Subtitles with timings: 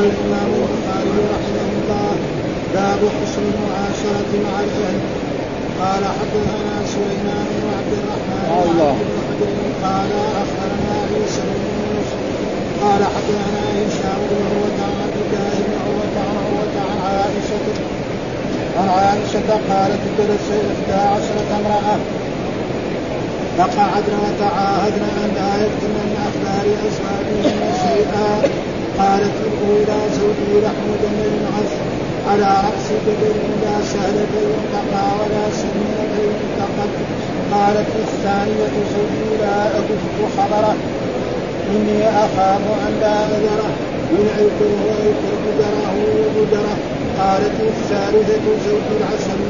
[0.00, 2.12] قال الامام البخاري رحمه الله
[2.74, 5.00] باب حسن المعاشره مع الاهل
[5.82, 8.94] قال حدثنا سليمان بن عبد الرحمن الله.
[9.86, 10.10] قال
[10.42, 12.20] اخبرنا عيسى بن يوسف
[12.82, 17.64] قال حدثنا هشام بن عروه عن عبد الله بن عروه عن عروه عن عائشه
[18.78, 22.00] عن عائشه قالت جلس احدى عشره امراه
[23.58, 28.60] فقعدنا وتعاهدنا ان لا يكتمن من أخبار ازواجهن شيئا
[28.98, 31.82] قالت الاولى زوجي لحم جمل عذب
[32.30, 36.90] على رأس جبل لا سهل فينتقى ولا سمين فينتقد
[37.52, 40.02] قالت الثانية زوجي لا اكف
[40.36, 40.74] خبره.
[41.70, 43.70] إني أخاف أن لا اذره
[44.16, 46.76] ينعكه ويكر بدره وبدره
[47.18, 49.40] قالت الثالثة زوجي العسل.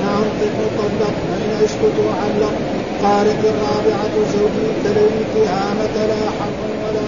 [0.00, 2.54] ننطق طلق فان أسكت علق
[3.02, 7.05] قالت الرابعة زوجي كليل تهامة لا حق ولا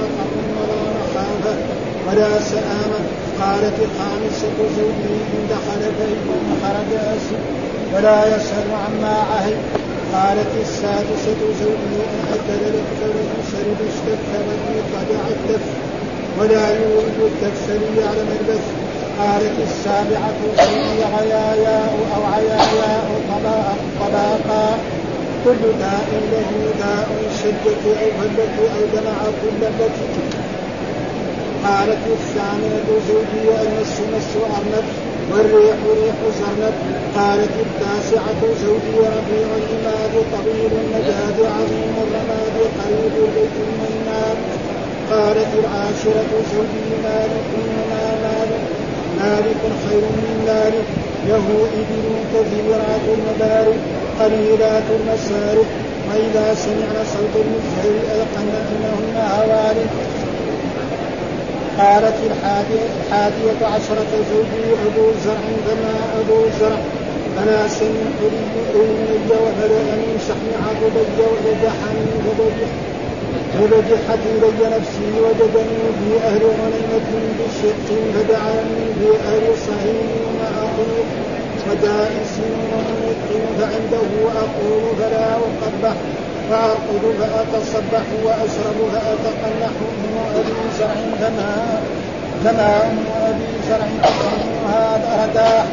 [2.06, 3.01] ولا سآمة
[3.41, 6.19] قالت الخامسة زوجي إن دخل فإن
[6.62, 7.41] خرج أسد
[7.94, 9.56] ولا يسأل عما عهد.
[10.14, 12.89] قالت السادسة زوجي إن أكل لك
[13.53, 15.64] شرب اشتك بني قد عتف
[16.39, 18.66] ولا يولد الكف ليعلم البث.
[19.19, 23.06] قالت السابعة زوجي عياياء أو عياياء
[24.00, 24.78] طباقا
[25.44, 30.47] كل داء له داء شدة أو هلة أو جمع كل التي
[31.64, 34.84] قالت الثامنة زوجي والمس مس أرنب
[35.31, 36.75] والريح ريح زرنب.
[37.17, 44.39] قالت التاسعة زوجي رفيع الإماد طويل النجاد عظيم الرماد قريب البيت المناب
[45.11, 48.62] قالت العاشرة زوجي مالك وما مالك
[49.20, 50.87] مالك خير من مالك.
[51.28, 51.47] له
[51.78, 53.78] إبل كثيرات المبارك
[54.20, 55.69] قليلات المسارك.
[56.09, 59.91] وإذا سمعن صوت المزهر أيقن أنهن هوالك
[61.79, 66.79] قالت الحادية, عشرة زوجي أبو زرع فما أبو زرع.
[67.39, 72.69] أنا سمع حلي أمي وهلأ من شحم عضبي وجدحني فبجح
[73.55, 81.06] فبجحت إلي نفسي وجدني في أهل غنيمة بشق فدعاني في أهل صهيل وأخوه
[81.69, 83.28] ودائس ومنق
[83.59, 85.97] فعنده أقول فلا أقبح.
[86.50, 91.81] فأرقد فأتصبح وأشرب فأتقنح أم أبي زرع فما
[92.44, 93.88] فما أم أبي زرع
[94.69, 95.66] هذا رداح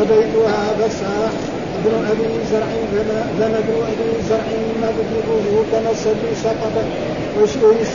[0.00, 1.32] وبيتها فساح
[1.84, 2.66] ابن أبي زرع
[3.38, 4.48] فمد أبي زرع
[4.82, 6.86] مبلغه كمسل شطبه
[7.38, 7.86] ويشبعه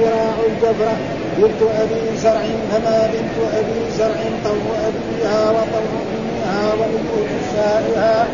[0.00, 0.96] ذراع الجبره
[1.38, 8.26] بنت أبي زرع فما بنت أبي زرع طوع أبيها وطوع أمها وملء نسائها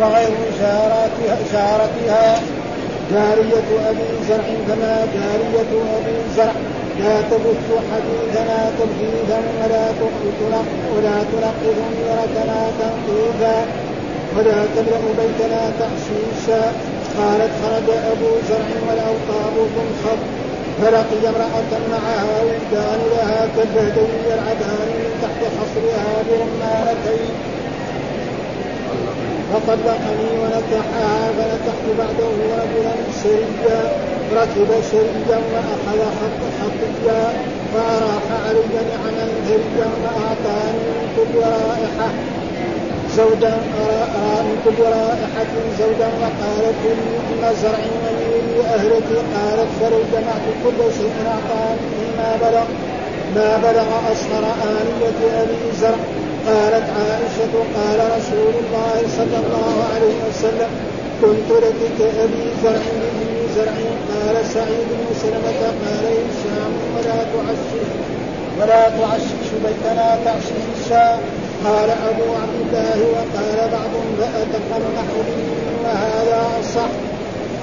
[0.00, 0.30] وغير
[1.52, 2.59] شارتها.
[3.12, 6.52] جارية أبي زرع فما جارية أبي زرع.
[7.00, 10.66] لا تبث حديثنا تبديدا ولا تلق
[10.96, 13.56] ولا تنقذ ميرتنا تنقيذا
[14.36, 16.62] ولا تملأ بيتنا تحشيشا.
[17.18, 20.20] قالت خرج أبو زرع والأوطاب تنخض
[20.80, 27.32] فلقي امرأة معها ولدان لها كالبهدين يلعبان من تحت خصرها برمانتين
[29.52, 32.30] فطلقني ونكحها فنكحت بعده
[32.60, 33.80] رجلا سريا
[34.32, 37.32] ركب سريا وأخذ خط خطيا
[37.74, 42.08] فأراح علي نعما ثريا وأعطاني من كل رائحة
[43.16, 43.54] زوجا
[44.46, 51.12] من كل رائحة زوجا وقالت لي أم زرع ولي أهلتي قالت فلو جمعت كل شيء
[51.26, 52.66] أعطاني ما بلغ
[53.36, 55.98] ما بلغ أصغر آنية أبي زرع.
[56.46, 60.70] قالت عائشة قال رسول الله صلى الله عليه وسلم
[61.22, 63.76] كنت لك كأبي زرع لأبي زرع.
[64.10, 67.72] قال سعيد بن سلمة قال هشام ولا تعشش
[68.58, 71.18] ولا تعشش بيتنا تعشش الشام
[71.64, 75.18] قال أبو عبد الله وقال بعضهم فأتقن نحو
[75.84, 76.92] وهذا الصح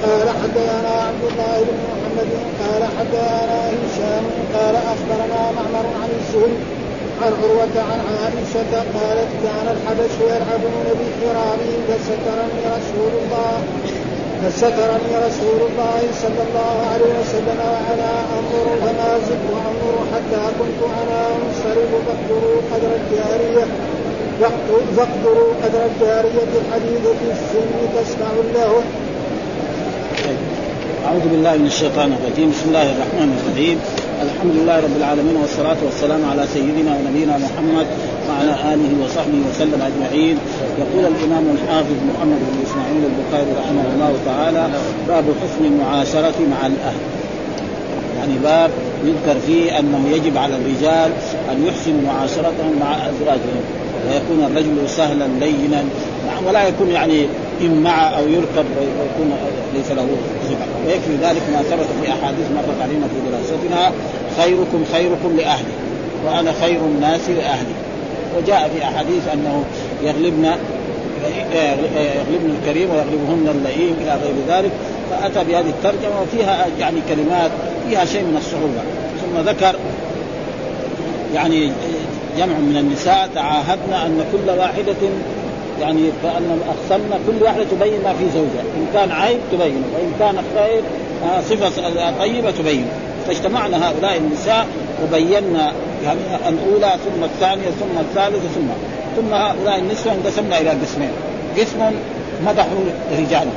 [0.04, 2.30] قال حدثنا عبد الله بن محمد
[2.62, 4.24] قال حدثنا هشام
[4.54, 6.77] قال أخبرنا معمر عن الزهري
[7.22, 13.54] عن عروة عن عائشة قالت كان الحبش يلعبون بحرامهم فسترني رسول الله.
[14.44, 21.22] فسترني رسول الله صلى الله عليه وسلم وأنا انظر فما زلت انظر حتى كنت أنا
[21.38, 23.66] انصرف فاقدروا قدر الجارية
[24.98, 28.82] فاقدروا قدر الجارية الحديثه السن تسمع له.
[31.08, 33.78] أعوذ بالله من الشيطان الرجيم، بسم الله الرحمن الرحيم،
[34.22, 37.88] الحمد لله رب العالمين والصلاة والسلام على سيدنا ونبينا محمد
[38.30, 40.38] وعلى آله وصحبه وسلم أجمعين.
[40.80, 44.68] يقول الإمام الحافظ محمد بن إسماعيل البخاري رحمه الله تعالى
[45.08, 47.02] باب حسن المعاشرة مع الأهل.
[48.18, 48.72] يعني باب
[49.06, 51.12] يذكر فيه أنه يجب على الرجال
[51.52, 53.64] أن يحسنوا معاشرتهم مع أزواجهم.
[54.08, 55.84] ويكون الرجل سهلا لينا.
[56.48, 57.28] ولا يكون يعني
[57.62, 59.32] مع أو يركب ويكون
[59.74, 60.08] ليس له
[60.50, 63.92] زبع ويكفي ذلك ما ثبت في أحاديث مرت علينا في دراستنا.
[64.38, 65.74] خيركم خيركم لاهله
[66.26, 67.74] وأنا خير الناس لأهلي.
[68.38, 69.64] وجاء في أحاديث أنه
[70.04, 70.46] يغلبن
[72.16, 74.72] يغلبن الكريم ويغلبهن اللئيم إلى غير ذلك.
[75.12, 77.52] فأتى بهذه الترجمة وفيها يعني كلمات
[77.90, 78.82] فيها شيء من الصعوبة.
[79.22, 79.76] ثم ذكر
[81.36, 81.72] يعني
[82.38, 84.96] جمع من النساء تعاهدنا أن كل واحدة
[85.82, 88.64] يعني كان اقسمنا كل واحدة تبين ما في زوجها.
[88.78, 90.82] إن كان عيب تبين وإن كان خير
[91.24, 91.72] آه، صفة
[92.20, 92.88] طيبة تبين
[93.28, 94.68] فاجتمعنا هؤلاء النساء
[95.04, 96.20] وبينا يعني
[96.50, 98.68] الأولى ثم الثانية ثم الثالثة ثم.
[99.16, 101.12] ثم هؤلاء النسوة انقسمنا إلى قسمين.
[101.58, 101.92] قسم
[102.46, 102.80] مدحوا
[103.20, 103.52] رجالا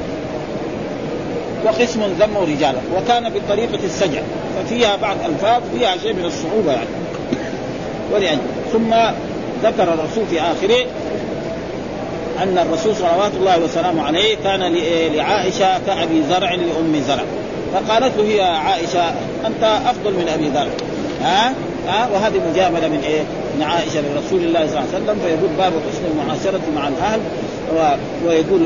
[1.65, 4.21] وقسم ذموا رجالا وكان بطريقة السجع.
[4.57, 6.89] ففيها بعض الفاظ فيها شيء من الصعوبة يعني.
[8.13, 8.41] ولأجل.
[8.73, 8.95] ثم
[9.63, 10.87] ذكر الرسول في آخره
[12.43, 14.75] أن الرسول صلوات الله وسلامه عليه كان
[15.15, 17.25] لعائشة كأبي زرع لأم زرع.
[17.73, 19.09] فقالت له هي عائشة
[19.47, 20.69] أنت أفضل من أبي ذر
[21.23, 21.55] ها؟
[21.89, 23.21] ها؟ وهذه مجاملة من إيه؟
[23.57, 25.19] من عائشة لرسول الله صلى الله عليه وسلم.
[25.25, 27.21] فيقول باب حسن المعاشرة مع الأهل.
[28.27, 28.61] ويقول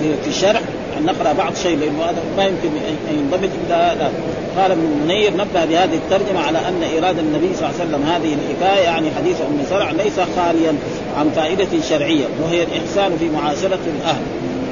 [0.00, 0.60] في الشرح
[0.98, 2.68] أن نقرأ بعض شيء لأنه هذا ما يمكن
[3.10, 3.50] أن ينضبط.
[3.66, 4.12] إلا هذا
[4.58, 8.36] قال ابن منير نبه بهذه الترجمة على أن إرادة النبي صلى الله عليه وسلم هذه
[8.38, 10.74] الحكاية يعني حديث أم سرع ليس خاليا.
[11.16, 14.22] عن فائدة شرعية وهي الإحسان في معاشرة الأهل.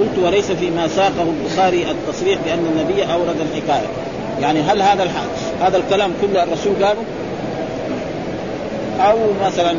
[0.01, 3.87] قلت وليس فيما ساقه البخاري التصريح بأن النبي أورد الحكاية.
[4.41, 5.29] يعني هل هذا الحال
[5.61, 7.03] هذا الكلام كله الرسول قاله؟
[9.01, 9.75] أو مثلا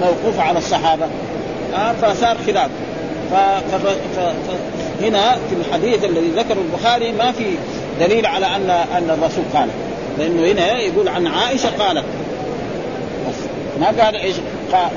[0.00, 1.06] موقوف على الصحابة؟
[1.74, 2.70] آه فصار خلاف.
[3.30, 7.44] فهنا في الحديث الذي ذكره البخاري ما في
[8.00, 9.68] دليل على ان أن الرسول قال
[10.18, 12.04] لأنه هنا يقول عن عائشة قالت.
[13.80, 14.36] ما قال إيش؟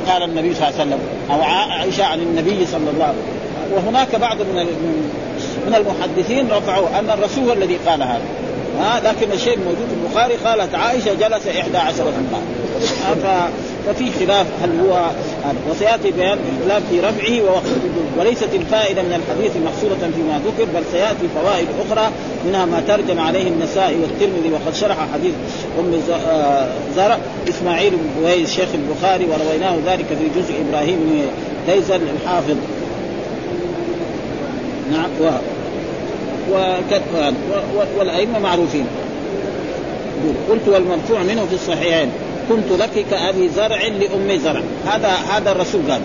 [0.07, 0.99] قال النبي صلى الله عليه وسلم
[1.31, 3.39] أو عائشة عن النبي صلى الله عليه وسلم.
[3.73, 4.65] وهناك بعض من
[5.67, 8.21] من المحدثين رفعوا أن الرسول الذي قال هذا.
[8.77, 13.49] ها لكن الشيء الموجود في البخاري قالت عائشة جلس 11 امراه
[13.87, 15.09] ففي خلاف هل هو
[15.69, 17.79] وسيأتي بيان الخلاف في رفعه ووقته
[18.19, 22.11] وليست الفائدة من الحديث محصوره فيما ذكر بل سيأتي فوائد أخرى
[22.47, 25.33] منها ما ترجم عليه النسائي والترمذي وقد شرح حديث
[25.79, 27.17] أم آه، زرع
[27.49, 31.25] إسماعيل بن بويس شيخ البخاري ورويناه ذلك في جزء إبراهيم
[31.67, 32.55] بن الحافظ.
[34.91, 35.39] نعم
[37.97, 38.85] والأئمة معروفين.
[40.49, 42.09] قلت والمرفوع منه في الصحيحين
[42.49, 44.61] كنت لك كأبي زرع لأم زرع.
[44.87, 46.01] هذا هذا الرسول قال.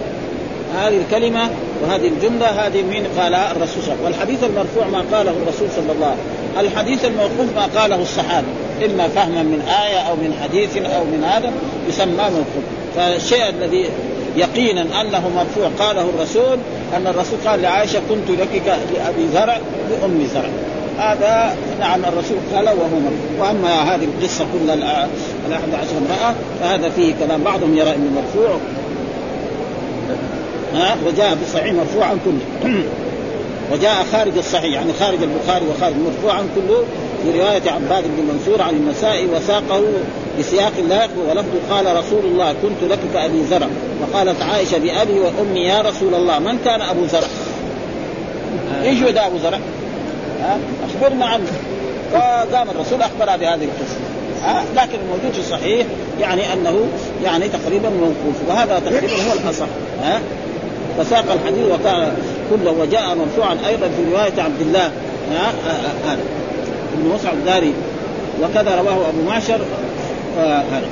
[0.76, 1.50] هذه الكلمة
[1.82, 4.04] وهذه الجملة هذه مين قالها الرسول صلى الله عليه وسلم.
[4.04, 6.70] والحديث المرفوع ما قاله الرسول صلى الله عليه وسلم.
[6.70, 8.46] الحديث الموقوف ما قاله الصحابة.
[8.84, 11.52] إما فهما من آية أو من حديث أو من هذا
[11.88, 12.64] يسمى موقوف.
[12.96, 13.88] فالشيء الذي
[14.36, 16.58] يقينا أنه مرفوع قاله الرسول
[16.96, 18.62] أن الرسول قال لعائشة كنت لك
[18.94, 19.58] لأبي زرع
[19.90, 20.50] لأم زرع
[20.98, 27.14] هذا نعم الرسول قال وهو مرفوع وأما هذه القصة كل الأحد عشر امرأة فهذا فيه
[27.20, 28.58] كلام بعضهم يرى إنه مرفوع.
[30.74, 32.74] ها؟ وجاء بالصحيح مرفوعا كله.
[33.72, 36.84] وجاء خارج الصحيح يعني خارج البخاري وخارج مرفوعا كله
[37.22, 39.82] في رواية عباد بن منصور عن النسائي وساقه
[40.38, 43.66] بسياق لا ولفظ قال رسول الله كنت لك كأبي زرع
[44.02, 47.26] وقالت عائشة بأبي وأمي يا رسول الله من كان أبو زرع؟
[48.82, 49.58] إيش هو أبو زرع؟
[50.40, 51.46] ها أخبرنا عنه.
[52.12, 53.96] فقام الرسول أخبر بهذه القصة.
[54.42, 55.86] ها لكن الموجود في الصحيح
[56.20, 56.86] يعني أنه
[57.24, 59.66] يعني تقريبا موقوف وهذا تقريبا هو الأصح.
[60.02, 60.20] ها
[60.98, 62.16] فساق الحديث وكان
[62.50, 64.90] كله وجاء مرفوعا أيضا في رواية عبد الله.
[65.32, 65.52] ها
[67.14, 67.72] مصعب الداري
[68.42, 69.60] وكذا رواه أبو معشر.
[70.38, 70.86] هذا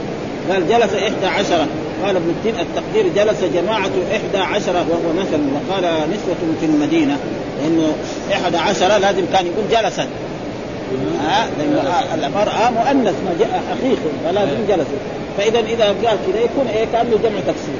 [0.50, 1.66] قال جلس إحدى عشرة
[2.04, 5.40] قال ابن الدين التقدير جلس جماعة إحدى عشرة وهو مثل.
[5.54, 7.16] وقال نسوة في المدينة.
[7.62, 7.92] لأنه
[8.32, 10.08] إحدى عشرة لازم كان يقول جلست
[11.24, 13.14] ها؟ لأن المرأة مؤنث
[13.70, 14.90] حقيقي فلازم جلست
[15.38, 17.74] فإذا إذا قال كذا يكون إيه؟ كأنه جمع تكسير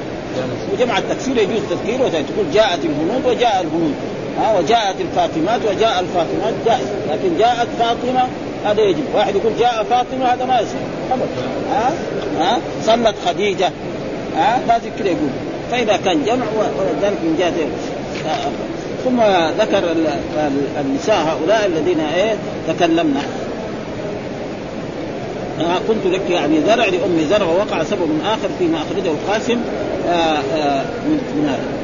[0.73, 3.95] وجمع التكسير يجوز تذكيره تقول جاءت الهنود وجاء الهنود.
[4.39, 6.87] ها؟ وجاءت الفاطمات وجاء الفاطمات جائز.
[7.11, 8.29] لكن جاءت فاطمة
[8.65, 9.05] هذا يجب.
[9.15, 10.81] واحد يقول جاء فاطمة هذا ما يصير.
[11.71, 11.93] ها؟
[12.39, 13.71] ها؟ صلت خديجة.
[14.37, 15.31] ها؟ لازم كذا يقول.
[15.71, 16.45] فإذا كان جمع
[16.79, 17.53] ولذلك من جهة
[19.05, 19.21] ثم
[19.63, 19.95] ذكر
[20.81, 22.35] النساء هؤلاء الذين إيه؟
[22.69, 23.21] تكلمنا.
[25.61, 29.59] آه كنت لك يعني زرع لأم زرع ووقع سبب آخر فيما أخرجه القاسم
[30.09, 31.82] آه آه من, من هذا.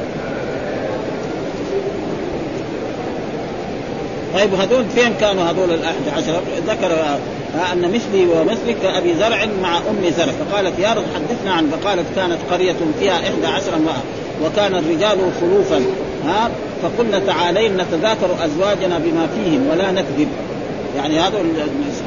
[4.33, 6.91] طيب هذول فين كانوا هذول الأحد عشر؟ ذكر
[7.73, 12.37] أن مثلي ومثلك كابي زرع مع أم زرع فقالت يا رب حدثنا عن فقالت كانت
[12.51, 14.01] قرية فيها إحدى عشر امرأة
[14.45, 15.81] وكان الرجال خلوفا
[16.25, 16.49] ها؟
[16.83, 20.27] فقلنا تعالين نتذاكر أزواجنا بما فيهم ولا نكذب.
[20.97, 21.37] يعني هذا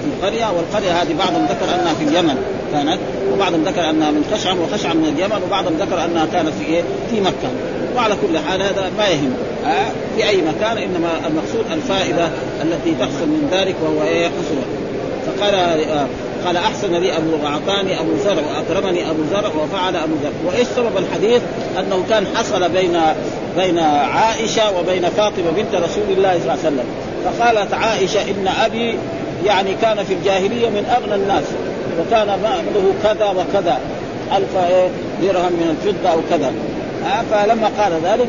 [0.06, 2.36] القرية والقرية هذه بعضهم ذكر أنها في اليمن
[2.72, 2.98] كانت
[3.32, 7.20] وبعضهم ذكر أنها من خشعم وخشعم من اليمن وبعضهم ذكر أنها كانت في إيه؟ في
[7.20, 7.50] مكة.
[7.96, 9.34] وعلى كل حال هذا ما يهم.
[9.66, 12.28] آه في أي مكان إنما المقصود الفائدة
[12.62, 14.31] التي تحصل من ذلك وهو إيه؟
[15.26, 16.07] فقال آه
[16.47, 20.97] قال أحسن لي أبو أعطاني أبو زرع وأكرمني أبو زرع وفعل أبو زرع وإيش سبب
[20.97, 21.42] الحديث؟
[21.78, 23.00] أنه كان حصل بين
[23.57, 26.85] بين عائشة وبين فاطمة بنت رسول الله صلى الله عليه وسلم.
[27.25, 28.99] فقالت عائشة إن أبي
[29.47, 31.45] يعني كان في الجاهلية من أغنى الناس
[32.00, 33.81] وكان ماله كذا وكذا
[34.37, 34.54] ألف
[35.23, 36.52] درهم من الفضة أو كذا.
[37.07, 38.28] آه فلما قال ذلك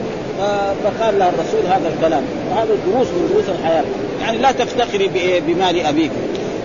[0.84, 2.24] فقال له الرسول هذا الكلام.
[2.52, 3.84] وهذا دروس من دروس الحياة.
[4.22, 5.10] يعني لا تفتخري
[5.48, 6.12] بمال أبيك.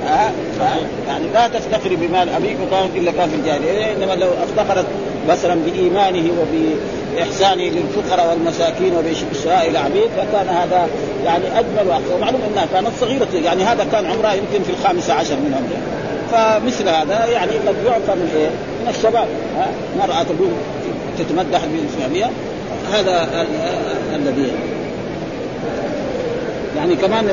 [0.08, 0.30] آه
[1.08, 3.92] يعني لا تفتخري بمال أبيك وكان الا كان في الجاهلية.
[3.96, 4.86] إنما لو افتخرت
[5.28, 10.88] مثلا بإيمانه وبإحسانه للفقراء والمساكين وبشراء العبيد فكان هذا
[11.24, 13.28] يعني أجمل واحسن ومعلوم أنها كانت صغيرة.
[13.44, 15.98] يعني هذا كان عمرها يمكن في الخامسه عشر من عمرها
[16.32, 18.48] فمثل هذا يعني قد يعفى من إيه؟
[18.82, 19.28] من الشباب.
[19.98, 20.50] مرأة تقول
[21.18, 22.30] تتمدح بالإسلامية
[22.92, 23.46] هذا
[24.14, 24.52] الذي
[26.76, 27.28] يعني كمان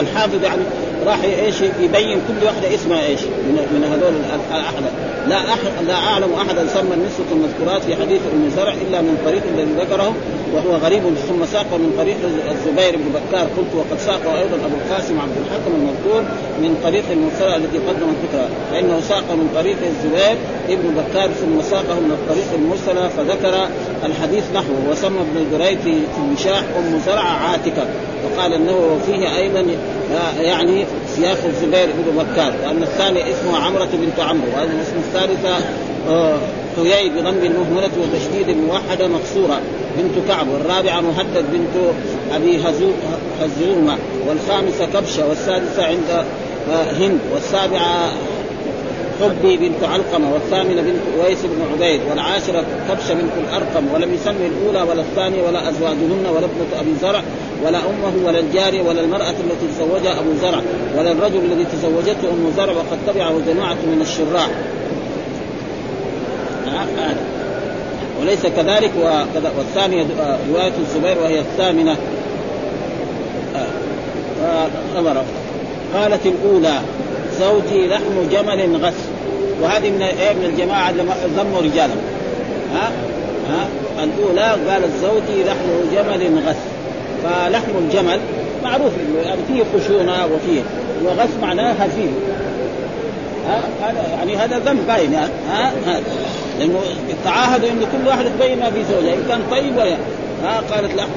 [0.00, 0.62] الحافظ يعني
[1.06, 4.14] راح إيش يبين كل واحدة اسمها إيش؟ من من هذول
[4.50, 4.82] الأحد.
[5.28, 9.42] لا أحد لا أعلم أحدا سمى النسوة المذكورات في حديث أم زرع إلا من طريق
[9.54, 10.14] الذي ذكره
[10.54, 12.16] وهو غريب ثم ساق من طريق
[12.50, 13.46] الزبير بن بكار.
[13.56, 16.22] قلت وقد ساقه أيضا أبو القاسم عبد الحكم المذكور
[16.62, 20.36] من طريق المرسلة التي قدم الذكرى فإنه ساق من طريق الزبير
[20.68, 23.68] ابن بكار ثم ساقه من الطريق المرسلة فذكر
[24.04, 24.90] الحديث نحوه.
[24.90, 27.84] وسمى ابن جريج في المشاح أم زرع عاتكة
[28.24, 29.64] وقال إنه فيه أيضا
[30.40, 30.84] يعني
[31.16, 35.64] سياق الزبير بن بكار وأن الثاني اسمه عمرة بنت عمرو وأن الاسم الثالثه
[36.76, 39.60] حيي بضم المهملة وتشديد الموحدة مقصورة
[39.98, 41.92] بنت كعب والرابعة مهدد بنت
[42.32, 42.62] أبي
[43.40, 46.24] هزومة والخامسة كبشة والسادسة عند
[47.00, 48.12] هند والسابعة
[49.22, 54.90] حبي بنت علقمة والثامنة بنت اويس بن عبيد والعاشرة كبشه بنت الأرقم ولم يسمي الأولى
[54.90, 57.22] ولا الثانية ولا أزواجهن ولا ابنة أبي زرع
[57.64, 60.60] ولا أمه ولا الجارية ولا المرأة التي تزوجها أبو زرع
[60.98, 64.50] ولا الرجل الذي تزوجته أم زرع وقد تبعه جماعة من الشراح
[68.20, 68.90] وليس كذلك
[69.58, 70.04] والثانية
[70.50, 71.96] رواية الزبير وهي الثامنة.
[74.96, 75.24] نظر
[75.94, 76.80] قالت الأولى
[77.40, 79.08] زوجي لحم جمل غث
[79.62, 81.02] وهذه من إيه من الجماعة اللي
[81.36, 82.00] ذموا رجالهم.
[82.74, 82.90] ها؟
[83.48, 83.68] ها؟
[84.04, 86.56] الأولى قالت زوجي لحم جمل غث
[87.24, 88.20] فلحم الجمل
[88.64, 88.92] معروف
[89.24, 90.62] يعني فيه خشونة وفيه.
[91.04, 92.12] وغث معناه هزيل.
[93.48, 95.28] ها؟ هذا يعني هذا ذنب باين ها؟
[95.86, 96.00] ها؟
[96.58, 96.80] لأنه
[97.24, 99.14] تعاهدوا انه كل واحد يبين ما في زوجة.
[99.14, 99.96] إن كان طيب ولا
[100.44, 101.08] ها؟ قالت لحم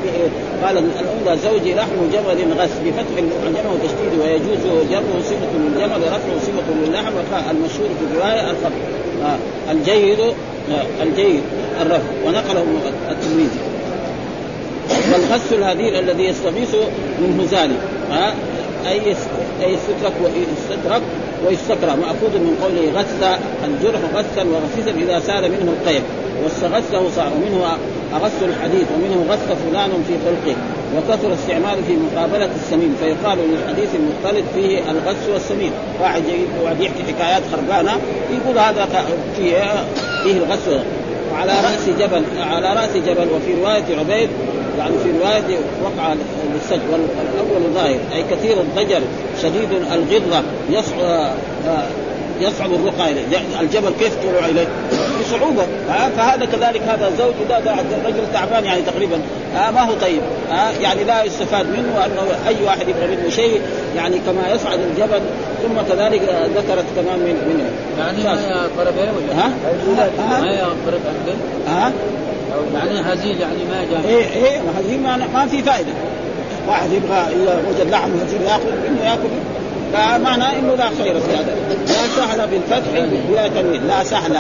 [0.63, 6.88] قال الأولى زوجي لحم جمل غث بفتح الجمل وتشديده ويجوز جره صفه للجمل ورفعه صفه
[6.88, 7.13] للحم
[7.50, 8.75] المشهور في الرواية الفضل
[9.72, 10.20] الجيد
[11.01, 11.41] الجيد
[11.82, 12.10] الرفع.
[12.25, 12.65] ونقله
[13.12, 13.60] التلميذي.
[15.13, 16.75] والغث الهدير الذي يستغيث
[17.22, 17.79] منه ذلك.
[18.12, 18.34] ها
[18.88, 19.15] أي
[19.62, 21.01] أي يستترك ويستترك
[21.48, 26.03] ويستكرى مأخوذ من قوله غث الجرح غثا وغثيثا إذا سال منه القيد
[26.44, 27.77] واستغثه صار ومنه
[28.13, 30.58] أغث الحديث ومنه غث فلان في خلقه.
[30.97, 35.71] وكثر استعماله في مقابلة السمين فيقال للحديث المختلط فيه الغث والسمين.
[36.01, 36.23] واحد
[36.63, 37.91] واحد يحكي حكايات خربانة
[38.31, 38.87] يقول هذا
[39.37, 39.85] فيه
[40.23, 40.85] فيه الغث
[41.33, 44.29] وعلى رأس جبل على رأس جبل وفي رواية عبيد
[44.77, 46.13] يعني في رواية وقع
[46.53, 47.99] للسجن والأول ظاهر.
[48.13, 49.01] أي كثير الضجر
[49.41, 51.31] شديد الغضة يصعب
[52.39, 53.23] يصعب الرقى إليه،
[53.61, 54.67] الجبل كيف تروح إليه؟
[55.21, 57.71] بصعوبه، ها؟ فهذا كذلك هذا زوج ده, ده
[58.05, 59.19] رجل تعبان يعني تقريبا.
[59.55, 63.61] ها؟ ما هو طيب، ها؟ يعني لا يستفاد منه أنه أي واحد يبغى منه شيء
[63.95, 65.21] يعني كما يصعد الجبل
[65.63, 66.21] ثم كذلك
[66.55, 71.01] ذكرت كمان من من يعني ما يقرب ولا؟ ها؟ ما يقرب
[71.67, 71.91] ها؟
[72.73, 75.91] يعني هزيل يعني ما جاء إيه إيه هزيل ما, ما في فائدة.
[76.67, 79.29] واحد يبغى اذا وجد لحم هزيل ياكل إنه ياكل.
[79.95, 81.55] فمعنى إنه لا خير في هذا.
[81.87, 82.91] لا سهل بالفتح
[83.29, 84.35] بلا تنوين لا سهل.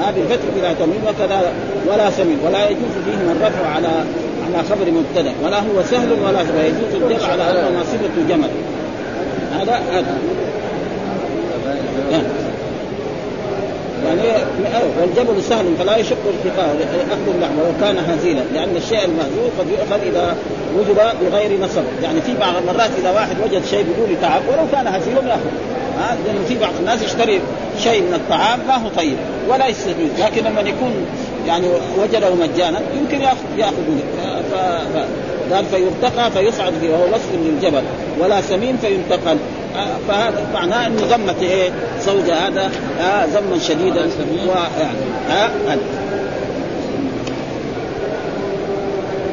[0.00, 1.52] ها بالفتح بلا تنوين وكذا
[1.88, 2.38] ولا سمين.
[2.46, 3.88] ولا يجوز فيهما الرفع على
[4.46, 5.32] على خبر مبتدأ.
[5.44, 8.50] ولا هو سهل ولا يجوز الجر على أنه صفة جمل.
[9.60, 10.18] هذا هذا
[14.06, 14.44] يعني
[15.00, 16.76] والجبل سهل فلا يشق ارتقاء
[17.10, 20.36] اخذ اللحم ولو كان هزيلا لأن الشيء المهزول قد يؤخذ إذا
[20.78, 20.98] وجد
[21.30, 21.82] بغير نصب.
[22.02, 25.50] يعني في بعض المرات إذا واحد وجد شيء بدون تعب ولو كان هزيلا يأخذ.
[25.98, 27.40] ها؟ لأنه في بعض الناس يشتري
[27.82, 29.16] شيء من الطعام ما هو طيب
[29.48, 30.10] ولا يستفيد.
[30.18, 30.92] لكن لما يكون
[31.46, 31.66] يعني
[31.98, 34.02] وجده مجانا يمكن ياخذ يأخذ منه.
[34.52, 34.54] ف...
[35.54, 37.82] قال فيرتقى فيصعد فيه وهو وصف للجبل.
[38.20, 39.36] ولا سمين فينتقل.
[40.08, 44.08] فهذا معناه إنه ذمت إيه؟ زوجها هذا آه ذما شديدا
[44.46, 44.98] ويعني
[45.30, 45.50] آه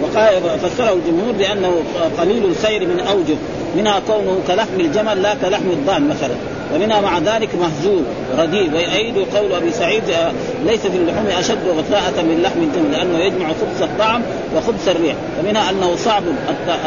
[0.04, 1.84] وقال فسره الجمهور بأنه
[2.18, 3.36] قليل الخير من أوجه
[3.76, 6.36] منها كونه كلحم الجمل لا كلحم الضأن مثلا.
[6.75, 8.06] ومنها مع ذلك مهزوم
[8.38, 10.32] رديء ويؤيد قول أبي سعيد آه،
[10.65, 14.22] ليس في اللحوم أشد غثاءة من لحم الجمل لأنه يجمع خبز الطعم
[14.56, 15.15] وخبز الريح.
[15.39, 16.24] ومنها أنه صعب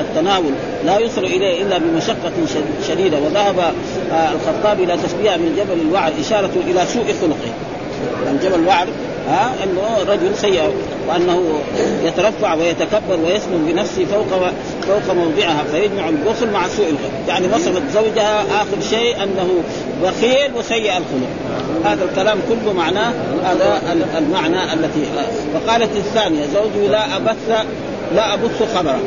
[0.01, 0.53] التناول
[0.85, 2.33] لا يصل إليه إلا بمشقة
[2.89, 3.19] شديدة.
[3.19, 7.53] وذهب آه، الخطابي إلى تشبيه من جبل الوعر إشارة إلى سوء خلقه.
[8.27, 8.87] يعني جبل الوعر
[9.29, 10.71] ها إنه رجل سيء
[11.09, 11.61] وأنه
[12.05, 14.51] يترفع ويتكبر ويسمو بنفسه فوق
[14.89, 19.49] فوق موضعها فيجمع البخل مع سوء الخلق يعني وصفت زوجها آخر شيء أنه
[20.03, 21.29] بخيل وسيء الخلق.
[21.85, 23.13] هذا الكلام كله معناه
[23.45, 23.81] هذا
[24.19, 25.03] المعنى التي
[25.55, 27.67] وقالت الثانية زوجي لا أبث
[28.15, 29.01] لا أبث خبره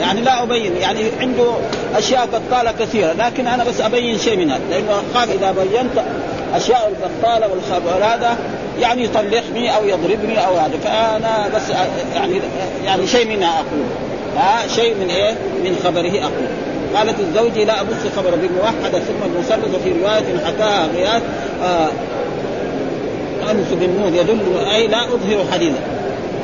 [0.00, 1.52] يعني لا أبين يعني عنده
[1.94, 4.58] أشياء بطاله كثيرة لكن أنا بس أبين شيء منها.
[4.70, 6.04] لأنه خاف إذا بينت
[6.54, 8.38] أشياء البطالة والخبر هذا
[8.80, 10.78] يعني يطلقني أو يضربني أو هذا.
[10.84, 11.62] فأنا بس
[12.14, 12.40] يعني
[12.84, 13.84] يعني شيء منها أقول.
[14.36, 15.32] ها شيء من إيه؟
[15.64, 16.48] من خبره أقول.
[16.94, 21.22] قالت الزوج لا أبص خبر بالموحدة ثم المثلث وفي رواية حكاها غياث
[21.62, 21.88] آه
[23.50, 24.40] أنس بالنون يدل
[24.74, 25.78] أي لا أظهر حديثا.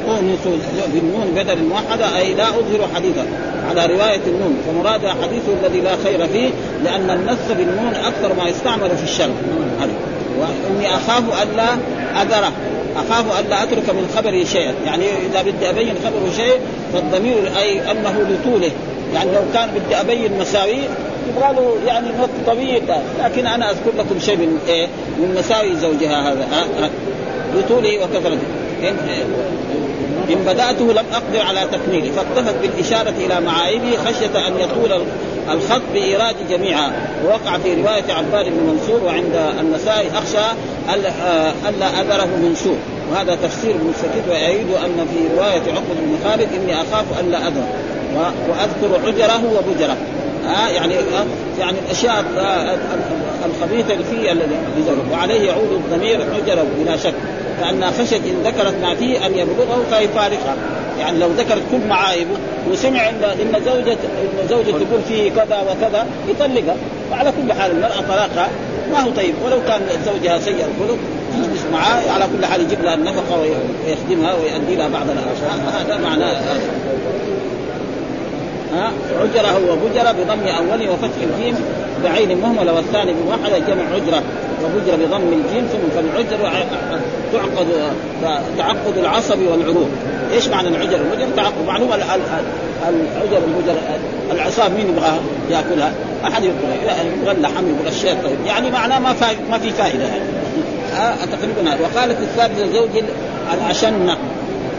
[0.08, 0.58] أنس
[0.94, 3.26] بالنون بدل الموحدة أي لا أظهر حديثا.
[3.68, 4.58] على رواية النون.
[4.66, 6.50] فمرادها حديثه الذي لا خير فيه
[6.84, 9.34] لأن النص بالنون أكثر ما يستعمل في الشرع.
[10.38, 11.68] واني اخاف الا
[12.22, 12.52] اذره
[12.96, 14.74] اخاف الا اترك من خبره شيئا.
[14.86, 16.60] يعني اذا بدي ابين خبره شيء
[16.92, 18.70] فالضمير اي انه لطوله.
[19.14, 20.78] يعني لو كان بدي ابين مساوي
[21.28, 22.82] يبغى له يعني نط طويل.
[23.24, 24.86] لكن أنا اذكر لكم شيء من إيه؟
[25.18, 26.46] من مساوي زوجها هذا.
[27.56, 28.46] لطوله وكثرته.
[30.30, 32.10] إن بدأته لم أقدر على تكميله.
[32.12, 35.02] فاكتفت بالإشارة إلى معايبه خشية أن يطول
[35.50, 36.92] الخط بإيراد جميعها
[37.24, 40.46] ووقع في رواية عباد بن منصور وعند النسائي أخشى
[41.68, 42.78] ألا أذره من سوء
[43.12, 47.66] وهذا تفسير ابن السكيت ويعيد أن في رواية عقبة بن خالد إني أخاف ألا أذر
[48.48, 49.96] وأذكر عجره وبجره.
[50.48, 50.94] آه يعني
[51.60, 52.24] يعني الأشياء
[53.46, 54.56] الخبيثة اللي فيه الذي
[55.12, 57.14] وعليه يعود الضمير حجره بلا شك
[57.60, 60.56] فانها خشت إن ذكرت ما فيه أن يبلغه فيفارقها
[61.00, 62.36] يعني لو ذكرت كل معايبه
[62.70, 66.76] وسمع إن إن زوجة إن زوجة تقول فيه كذا وكذا يطلقها.
[67.12, 68.48] وعلى كل حال المرأة طلاقها
[68.92, 69.34] ما هو طيب.
[69.44, 70.98] ولو كان زوجها سيء الخلق
[71.34, 75.84] يجلس معاه على كل حال يجيب لها النفقة ويخدمها ويؤدي لها بعض الأشياء.
[75.86, 76.36] هذا؟ معناه
[78.74, 81.54] ها؟ عجرة وبجرة بضم أوله وفتح الجيم
[82.04, 84.22] بعين مهملة والثاني بموحدة جمع عجرة
[84.64, 86.66] وبجرة بضم الجيم ثم فالعجر
[87.32, 87.66] تعقد
[88.58, 89.88] تعقد العصب والعروق.
[90.32, 93.74] إيش معنى العجر؟ العجر تعقد معلوم العجر البجر
[94.32, 95.12] العصاب مين يبغى
[95.50, 95.92] يأكلها؟
[96.24, 98.46] أحد يبغى يبغى اللحم يبغى الشيء طيب.
[98.46, 99.14] يعني معناه ما.
[99.50, 100.24] ما في فائده يعني
[101.32, 103.04] تقريبا وقالت الثالثة زوج
[103.52, 104.16] العشنة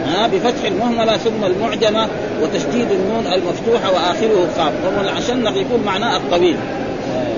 [0.06, 2.08] ها بفتح المهملة ثم المعجمة
[2.42, 6.56] وتشديد النون المفتوحة وآخره خاف العشنق يكون معناه الطويل.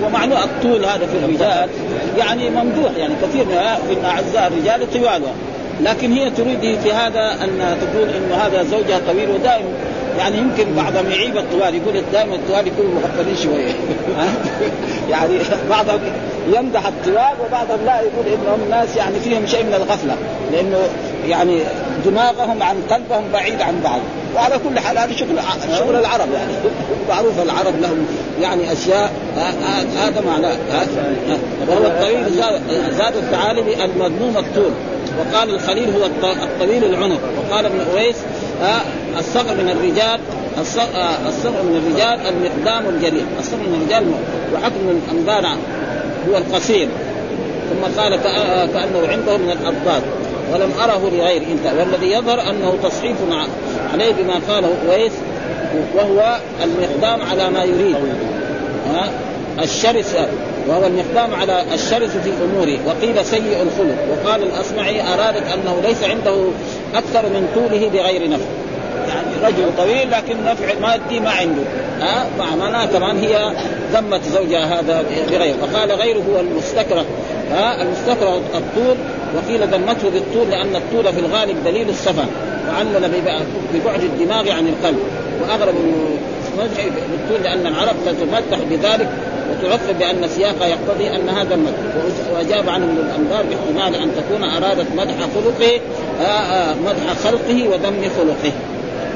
[0.03, 1.69] ومعنى الطول هذا في الرجال.
[2.17, 3.45] يعني ممدوح يعني كثير
[3.89, 5.33] من أعزاء الرجال طوالها.
[5.83, 9.69] لكن هي تريد في هذا أن تقول إنه هذا زوجها طويل ودائما
[10.19, 13.73] يعني يمكن بعضهم يعيب الطوال يقول دائما الطوال يكونوا مغفلين شوية.
[15.09, 15.99] يعني بعضهم
[16.53, 20.15] يمدح الطوال وبعضهم لا يقول إنهم ناس يعني فيهم شيء من الغفلة
[20.51, 20.77] لأنه
[21.27, 21.59] يعني
[22.05, 23.99] دماغهم عن قلبهم بعيد عن بعض.
[24.35, 25.39] وعلى كل حال هذا شغل
[25.77, 26.53] شغل العرب يعني.
[27.09, 28.07] معروف العرب لهم
[28.41, 29.11] يعني أشياء
[29.97, 30.57] هذا معناه
[31.67, 32.33] وهو الطويل
[32.97, 34.71] زاد الثعالبي المذموم الطول.
[35.19, 36.05] وقال الخليل هو
[36.43, 37.19] الطويل العنق.
[37.37, 38.15] وقال ابن أويس
[39.19, 40.19] الصغر من الرجال
[41.27, 43.25] الصغر من الرجال المقدام الجليل.
[43.39, 44.11] الصغر من الرجال
[44.53, 45.45] وحكم الانبان
[46.29, 46.87] هو القصير.
[47.69, 48.15] ثم قال
[48.73, 50.03] كأنه عنده من الاضداد
[50.53, 51.79] ولم أره لغير إنت.
[51.79, 53.15] والذي يظهر أنه تصحيف
[53.93, 55.11] عليه بما قاله أويس
[55.95, 57.95] وهو المقدام على ما يريد.
[59.59, 60.15] الشرس
[60.67, 62.77] وهو المقدام على الشرس في أموره.
[62.87, 63.97] وقيل سيء الخلق.
[64.11, 66.35] وقال الأصمعي ارادت أنه ليس عنده
[66.95, 68.45] أكثر من طوله بغير نفع
[69.07, 71.61] يعني رجل طويل لكن نفع مادي ما عنده.
[72.01, 73.53] ها؟ معناه كمان هي
[73.93, 77.05] ذمت زوجها هذا بغير وقال غيره هو المستكره.
[77.51, 78.95] ها؟ المستكره الطول.
[79.35, 82.25] وقيل ذمته بالطول لأن الطول في الغالب دليل السفه
[82.69, 83.11] وعلل
[83.73, 84.99] ببعد الدماغ عن القلب.
[85.41, 85.75] وأغرب
[87.11, 89.09] بالطول لأن العرب تتمدح بذلك
[89.61, 91.79] تعقب بأن سياقها يقتضي أن هذا المدح
[92.33, 95.79] وأجاب عنه ابن الأنبار باحتمال أن تكون أرادت مدح خلقه
[96.21, 98.53] آه، مدح خلقه وذم خلقه.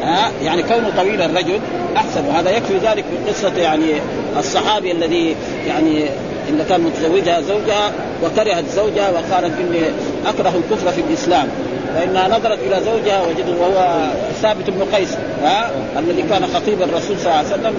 [0.03, 1.59] ها يعني كونه طويل الرجل
[1.97, 3.91] أحسن وهذا يكفي ذلك في قصة يعني
[4.39, 5.35] الصحابي الذي
[5.67, 6.05] يعني
[6.49, 7.91] اللي كان متزوجها زوجها
[8.23, 9.81] وكرهت زوجها وقالت إني
[10.27, 11.47] أكره الكفر في الإسلام.
[11.95, 14.07] فإنها نظرت إلى زوجها وجده وهو
[14.41, 15.09] ثابت بن قيس
[15.43, 17.75] ها الذي كان خطيب الرسول صلى الله عليه وسلم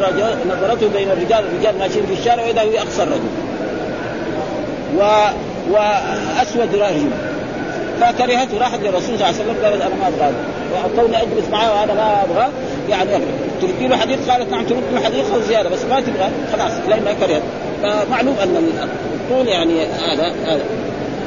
[0.50, 3.28] نظرته بين الرجال الرجال ماشيين في الشارع واذا هو أقصى الرجل.
[4.98, 5.02] و
[5.70, 7.10] وأسود رجل.
[8.00, 10.32] فكرهته راحت للرسول صلى الله عليه وسلم قالت أنا ما أبغى
[10.96, 12.48] كوني اجلس معاه وأنا ما أبغى
[12.88, 13.10] يعني
[13.62, 17.12] تردي له حديث؟ قالت نعم ترد له حديث أو زيادة بس ما تبغى خلاص لانها
[17.12, 17.42] كرهت
[17.82, 18.56] فمعلوم أن
[19.12, 20.60] الطول يعني هذا هذا.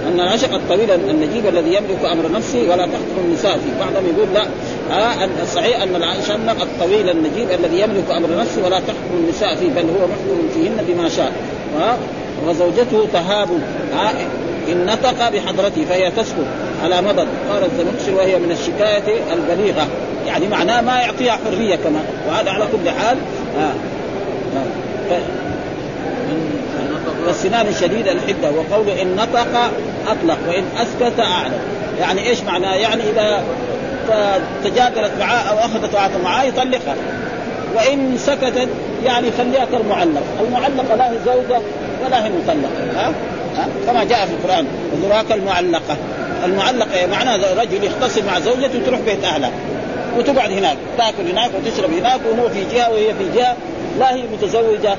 [0.07, 3.85] أن العشق الطويل النجيب الذي يملك أمر نفسه ولا تحكم النساء فيه.
[3.85, 4.43] بعضهم يقول لا
[4.91, 9.81] آه الصحيح أن العشق الطويل النجيب الذي يملك أمر نفسه ولا تحكم النساء فيه بل
[9.99, 11.31] هو محكم فيهن بما شاء.
[11.81, 11.97] آه
[12.47, 13.49] وزوجته تهاب.
[13.93, 14.11] آه
[14.69, 16.45] إن نطق بحضرته فهي تسكت
[16.83, 19.87] على مضض قال الزمخشري وهي من الشكاية البليغة
[20.27, 23.17] يعني معناه ما يعطيها حرية كمان وهذا على كل حال
[23.59, 23.73] آه.
[25.11, 25.21] آه.
[27.27, 29.71] والسنان الشديد الحدة وقوله إن نطق
[30.07, 31.59] أطلق وإن أسكت أعلم
[31.99, 33.43] يعني إيش معناه؟ يعني إذا
[34.63, 36.95] تجادلت معاه أخذت وعطت معاه يطلقها
[37.75, 38.69] وإن سكتت
[39.05, 41.61] يعني خليها كالمعلق، المعلقة لا هي زوجة
[42.05, 43.13] ولا هي مطلقة ها؟
[43.87, 45.97] كما جاء في القرآن وذراك المعلقة.
[46.45, 49.51] المعلقة معناها رجل يختصر مع زوجته وتروح بيت اهلها
[50.17, 53.55] وتقعد هناك تاكل هناك وتشرب هناك وهو في جهة وهي في جهة.
[53.99, 54.95] لا هي متزوجة.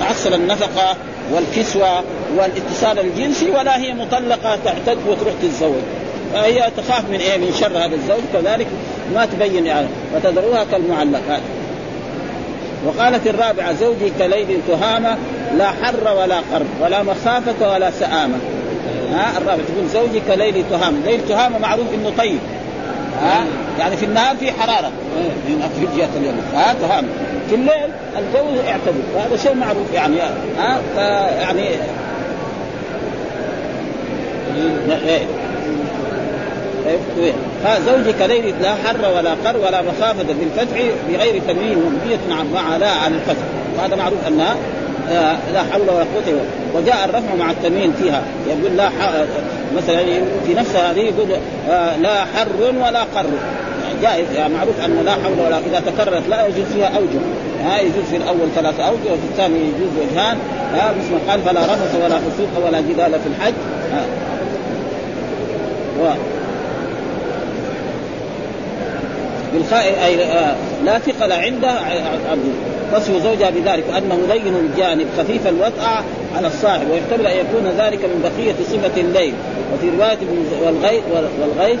[0.00, 0.96] تحصل النفقة
[1.32, 2.02] والكسوة
[2.36, 5.82] والاتصال الجنسي ولا هي مطلقة تعتد وتروح تتزوج.
[6.32, 8.22] فهي تخاف من إيه؟ من شر هذا الزوج.
[8.32, 8.66] كذلك
[9.14, 9.86] ما تبين يعني.
[10.14, 11.40] وتذروها كالمعلقات.
[12.86, 15.16] وقالت الرابعة زوجي كليل تهامة
[15.56, 18.38] لا حر ولا قرب ولا مخافة ولا سآمة.
[19.12, 20.98] ها الرابعة تقول زوجي كليل تهامة.
[21.06, 22.38] ليل تهامة معروف إنه طيب.
[23.22, 23.44] ها
[23.78, 24.90] يعني في النهار في حرارة.
[25.78, 26.40] في جهة اليوم.
[26.54, 27.08] ها تهامة.
[27.48, 30.16] في الليل الجو اعتدل وهذا شيء معروف يعني.
[30.58, 30.80] ها
[31.40, 31.68] يعني
[36.86, 37.24] إيه.
[37.24, 37.32] إيه.
[37.86, 42.18] زوجك ليل لا حر ولا قر ولا مخافة بالفتح بغير تنوين مبنية
[42.54, 43.44] مع لا عن الفتح.
[43.78, 44.56] وهذا معروف انها
[45.10, 46.40] آه، لا حول ولا قوة
[46.74, 48.22] وجاء الرفع مع التنوين فيها.
[48.48, 48.88] يقول لا
[49.76, 50.02] مثلا
[50.46, 51.26] في نفسها هذه يقول
[51.70, 52.48] آه، لا حر
[52.86, 53.26] ولا قر.
[54.02, 57.20] جائز يعني معروف ان لا حول ولا إذا تكررت لا يجوز فيها أوجه.
[57.64, 60.38] ها يجوز في الأول ثلاثة أوجه وفي الثاني يجوز وجهان.
[60.74, 63.54] ها مثل قال فلا رفث ولا فسوق ولا جدال في الحج.
[63.92, 64.04] ها.
[66.00, 66.06] و
[69.54, 71.70] بالخاء أي آه، لا ثقل عنده
[72.30, 72.52] عبده
[72.92, 76.04] تصف زوجها بذلك انه لين الجانب خفيف الوطأ
[76.36, 79.34] على الصاحب ويحتمل أن يكون ذلك من بقية صفة الليل.
[79.74, 80.18] وفي رواية
[80.64, 81.02] والغيث
[81.40, 81.80] والغيث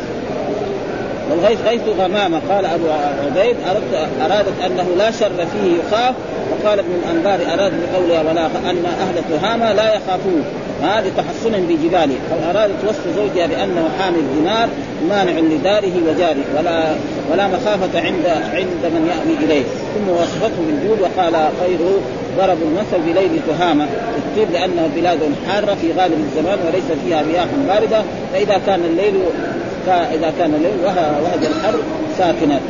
[1.30, 2.40] والغيث غيث غمامة.
[2.50, 2.84] قال أبو
[3.26, 6.14] عبيد أردت أرادت أنه لا شر فيه يخاف
[6.50, 10.44] وقال ابن الأنبار أراد بقولها ولا أن أهل تهامة لا يخافون.
[10.82, 12.16] هذا تحصنا بجباله.
[12.32, 14.68] أو ارادت وصف زوجها بأنه حامل دينار
[15.08, 16.94] مانع لداره وجاره ولا
[17.32, 19.62] ولا مخافة عند عند من يأوي إليه.
[19.94, 22.00] ثم وصفته بالجود وقال خيره
[22.38, 23.86] ضرب المثل بليل تهامة.
[24.18, 25.18] الطيب لأنه بلاد
[25.48, 28.02] حارة في غالب الزمان وليس فيها رياح باردة.
[28.32, 29.14] فإذا كان الليل
[29.86, 31.78] فإذا كان الليل وهج الحر
[32.18, 32.60] ساكنة.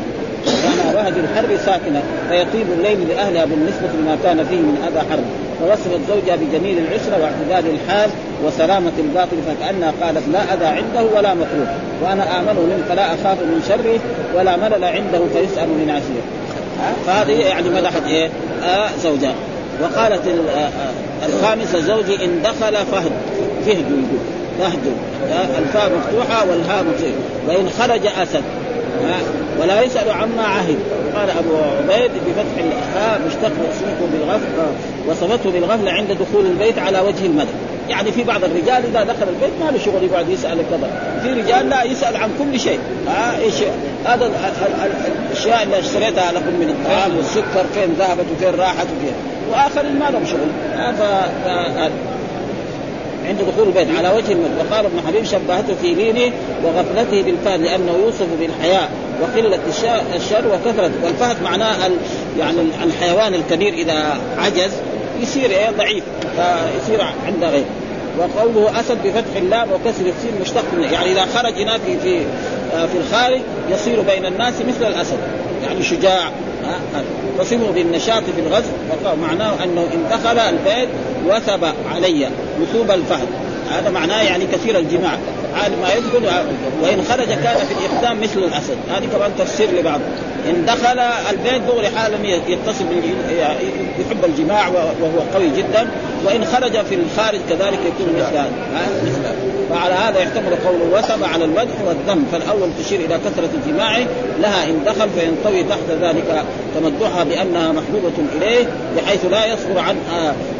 [0.46, 5.20] يعني وهج الحر ساكنة فيطيب الليل لأهلها بالنسبة لما كان فيه من اذى حر
[5.60, 8.10] فوصفت زوجها بجميل العشرة واعتدال الحال
[8.44, 11.74] وسلامة الباطن فكأنها قالت لا أذى عنده ولا مكروه.
[12.02, 14.00] وأنا امنه منه فلا أخاف من شره
[14.38, 16.24] ولا ملل عنده فيسأل من عشيره
[17.06, 18.30] فهذه يعني مدحت إيه؟
[18.64, 19.34] آه زوجها.
[19.82, 20.70] وقالت آه،
[21.26, 23.12] الخامسة زوجي إن دخل فهد.
[23.66, 24.04] فهد يقول.
[24.58, 24.78] فهد.
[25.58, 27.12] الفاء مفتوحة والهاء مفتوحة.
[27.48, 28.42] وإن خرج أسد.
[29.60, 30.78] ولا يسأل عما عهد.
[31.16, 34.72] قال أبو عبيد بفتح الهاء مشتق اسمه بالغفل
[35.08, 37.50] وصفته بالغفلة عند دخول البيت على وجه المدى
[37.88, 41.20] يعني في بعض الرجال إذا دخل البيت ما له شغل يقعد يسأل كذا.
[41.22, 42.78] في رجال لا يسأل عن كل شيء.
[43.08, 43.54] ها؟ إيش؟
[44.04, 44.30] هذا
[45.30, 49.14] الأشياء اللي اشتريتها لكم من الطعام والسكر فين ذهبت وفين راحت وفين.
[49.52, 50.48] واخر ما لهم شغل.
[50.98, 51.02] ف...
[53.26, 57.92] عند دخول البيت على وجه المد وقال ابن حبيب شبهته في لينه وغفلته بالفهد لأنه
[58.04, 58.90] يوصف بالحياء
[59.22, 59.58] وقلة
[60.16, 61.90] الشر وكثرة والفهد معناه
[62.38, 64.72] يعني الحيوان الكبير إذا عجز
[65.22, 66.04] يصير إيه؟ ضعيف
[66.36, 67.64] فيصير عند غيره
[68.18, 70.92] وقوله أسد بفتح اللام وكسر السين مشتق منه.
[70.92, 72.20] يعني إذا خرج هنا في في
[72.70, 75.18] في الخارج يصير بين الناس مثل الأسد.
[75.62, 76.28] يعني شجاع
[76.64, 77.02] ها
[77.38, 78.70] تصفه بالنشاط في الغزو.
[79.22, 80.88] معناه أنه ان دخل البيت
[81.26, 81.64] وثب
[81.94, 82.28] علي
[82.60, 83.28] وثوب الفهد.
[83.70, 85.18] هذا معناه يعني كثير الجماع.
[85.54, 86.26] عاد ما يدخل
[86.82, 88.76] وإن خرج كان في الإقدام مثل الأسد.
[88.90, 90.00] هذه كمان تفسير لبعض.
[90.50, 90.98] إن دخل
[91.30, 92.16] البيت دغري حالا
[92.48, 92.84] يتصل
[94.00, 95.88] يحب الجماع وهو قوي جدا.
[96.24, 99.51] وإن خرج في الخارج كذلك يكون مثل هذا.
[99.70, 103.98] فعلى هذا يحتمل قول وثب على المدح والذم فالأول تشير إلى كثرة الجماع
[104.40, 106.44] لها إن دخل فينطوي تحت ذلك
[106.74, 109.96] تمدحها بأنها محبوبة إليه بحيث لا يصبر عن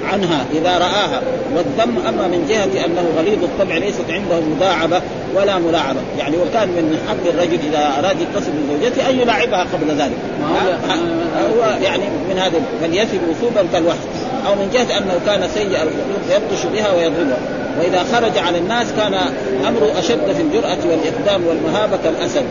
[0.05, 1.23] عنها إذا رآها.
[1.57, 5.03] والذم أما من جهة أنه غليظ الطبع ليست عنده مداعبة
[5.35, 6.01] ولا ملاعبة.
[6.19, 10.17] يعني وكان من حق الرجل إذا أراد يتصل بزوجته أن يلاعبها قبل ذلك.
[11.57, 14.22] هو يعني من هذا فليثب وثوبا كالوحش.
[14.47, 17.39] أو من جهة أنه كان سيء الخلق يبطش بها ويضربها
[17.79, 19.15] وإذا خرج على الناس كان
[19.69, 22.45] امره أشد في الجرأة والإقدام والمهابة كالأسد.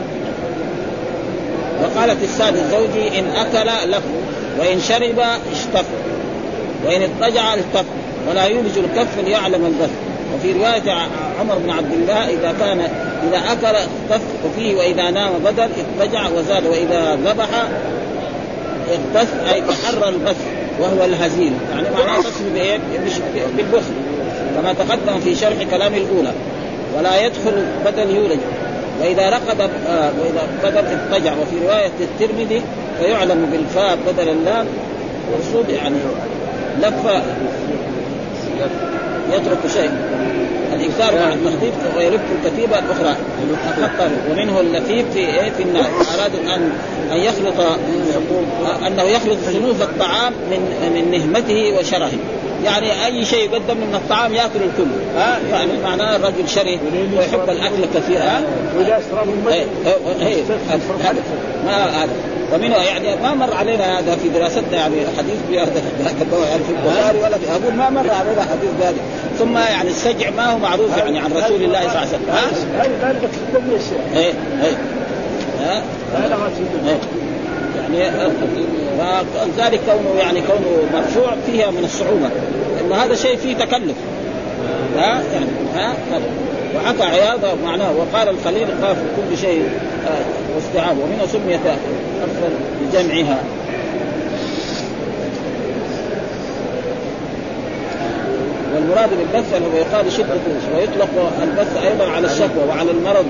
[1.84, 4.04] وقالت السادس زوجي إن أكل لف
[4.60, 5.20] وإن شرب
[5.52, 5.86] اشتف
[6.86, 7.86] وإن اضطجع التف
[8.30, 9.92] ولا يولج الكف ليعلم البث.
[10.36, 10.92] وفي رواية
[11.40, 12.80] عمر بن عبد الله إذا كان
[13.30, 16.66] إذا أكل اختف وفيه وإذا نام بدل اضطجع وزاد.
[16.66, 17.48] وإذا ذبح
[18.90, 20.61] اغتث أي تحرى البث.
[20.82, 22.44] وهو الهزيل يعني معناه تصل
[23.58, 23.94] بالبخل.
[24.56, 26.32] كما تقدم في شرح كلام الأولى.
[26.98, 28.40] ولا يدخل بدل يولج.
[29.02, 32.62] وإذا رقد آه وإذا بدل اضطجع وفي رواية الترمذي
[33.00, 34.66] فيعلم بالفاء بدل اللام.
[35.34, 35.96] مقصود يعني
[36.82, 37.06] لف
[39.30, 39.92] يترك شيء.
[40.74, 43.16] الإكثار مع التخطيط ويلف الكتيبة الأخرى.
[44.32, 45.86] ومنه اللفيف في إيه؟ في النار.
[46.20, 46.72] أراد ان
[47.12, 47.54] أن يخلط
[48.88, 50.60] أنه يخلط صنوف الطعام من
[50.96, 52.12] من نهمته وشرهه
[52.66, 54.92] يعني أي شيء يقدم من الطعام يأكل الكل.
[55.18, 56.80] ها؟ يعني معناه الرجل شره
[57.18, 58.42] ويحب الأكل كثير ها
[58.78, 60.44] إيه، إيه، إيه،
[61.66, 62.12] ما هذا
[62.54, 65.82] ومنه يعني ما مر علينا هذا في دراستنا يعني حديث بهذا
[66.50, 68.98] يعني في البخاري ولا في أقول ما مر علينا حديث بهذا
[69.40, 72.30] ثم يعني السجع ما هو معروف يعني عن رسول الله صلى الله عليه وسلم.
[72.30, 72.42] ها؟
[74.16, 74.34] إيه
[74.64, 74.76] إيه.
[75.62, 75.84] ها؟
[77.78, 78.10] يعني
[79.58, 82.30] ذلك كونه يعني كونه مرفوع فيها من الصعوبة.
[82.82, 83.96] إن هذا شيء فيه تكلف.
[84.98, 85.94] ها؟ يعني ها؟
[86.76, 89.70] وحكى عياض معناه وقال الخليل قاف كل شيء
[90.08, 91.60] آه واستيعاب ومنه سميت
[92.24, 93.38] افضل بجمعها.
[98.76, 100.28] والمراد بالبث أنه يقال شدة
[100.76, 103.26] ويطلق البث أيضا على الشكوى وعلى المرض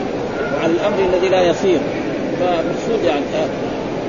[0.56, 1.80] وعلى الأمر الذي لا يصير.
[2.40, 3.48] فمقصود يعني آه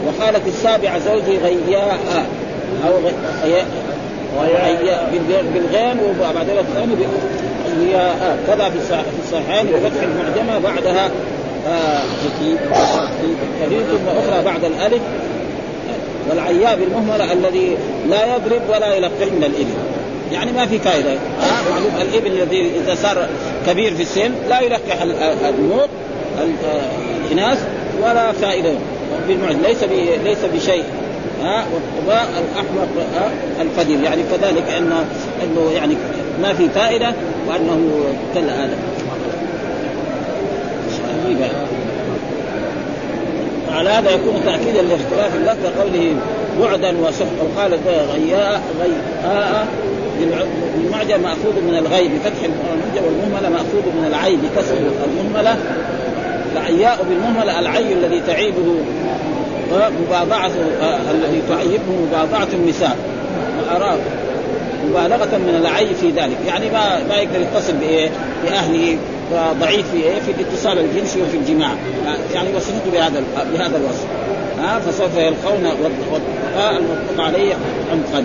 [0.07, 1.99] وقالت السابعة زوجي غياء
[3.45, 3.67] غياء
[5.55, 6.95] بالغين وبعدين الثاني
[7.81, 8.77] غياء كذا في
[9.25, 11.11] الصحيحين بفتح المعجمة بعدها
[12.25, 12.57] كثير
[13.71, 15.03] ثم أخرى بعد الألف.
[16.31, 17.77] والعياء بالمهملة الذي
[18.09, 19.75] لا يضرب ولا يلقح من الإبل.
[20.33, 21.11] يعني ما في فائدة
[21.71, 23.29] معلوم الإبل الذي إذا صار
[23.67, 25.03] كبير في السن لا يلقح
[25.49, 25.89] النور
[27.31, 27.59] الإناث
[28.03, 28.73] ولا فائدة
[29.29, 29.83] بالمعز ليس
[30.25, 30.85] ليس بشيء.
[31.43, 32.89] ها والقضاء الأحمق
[33.61, 35.05] الفدير يعني كذلك انه
[35.45, 35.97] إنه يعني
[36.43, 37.13] ما في فائدة
[37.49, 38.77] وأنه كالادم
[43.73, 46.15] على هذا يكون تأكيدا لاختلاف اللفظ قوله
[46.61, 47.79] بعدا وسحقا وقال
[48.15, 49.67] غياء غياء.
[50.77, 54.75] بالمعجم مأخوذ من الغي بفتح المعجم والمهملة مأخوذ من العين بكسر
[55.05, 55.57] المهملة
[56.53, 58.77] العياء بالمهملة العي الذي تعيبه.
[59.73, 60.51] مباضعة
[61.11, 62.97] الذي تعيبه مباضعة النساء
[63.63, 63.99] الأراض
[64.91, 66.37] مبالغة من العي في ذلك.
[66.47, 68.11] يعني ما ما يقدر يتصل بإيه؟
[68.45, 68.99] بأهله
[69.61, 71.71] ضعيف في إيه؟ في الاتصال الجنسي وفي الجماع.
[72.35, 74.07] يعني وصفته بهذا بهذا الوصف.
[74.61, 75.67] ها فسوف يلقون
[76.13, 77.55] والطاء المطلق عليه
[77.93, 78.25] عمقا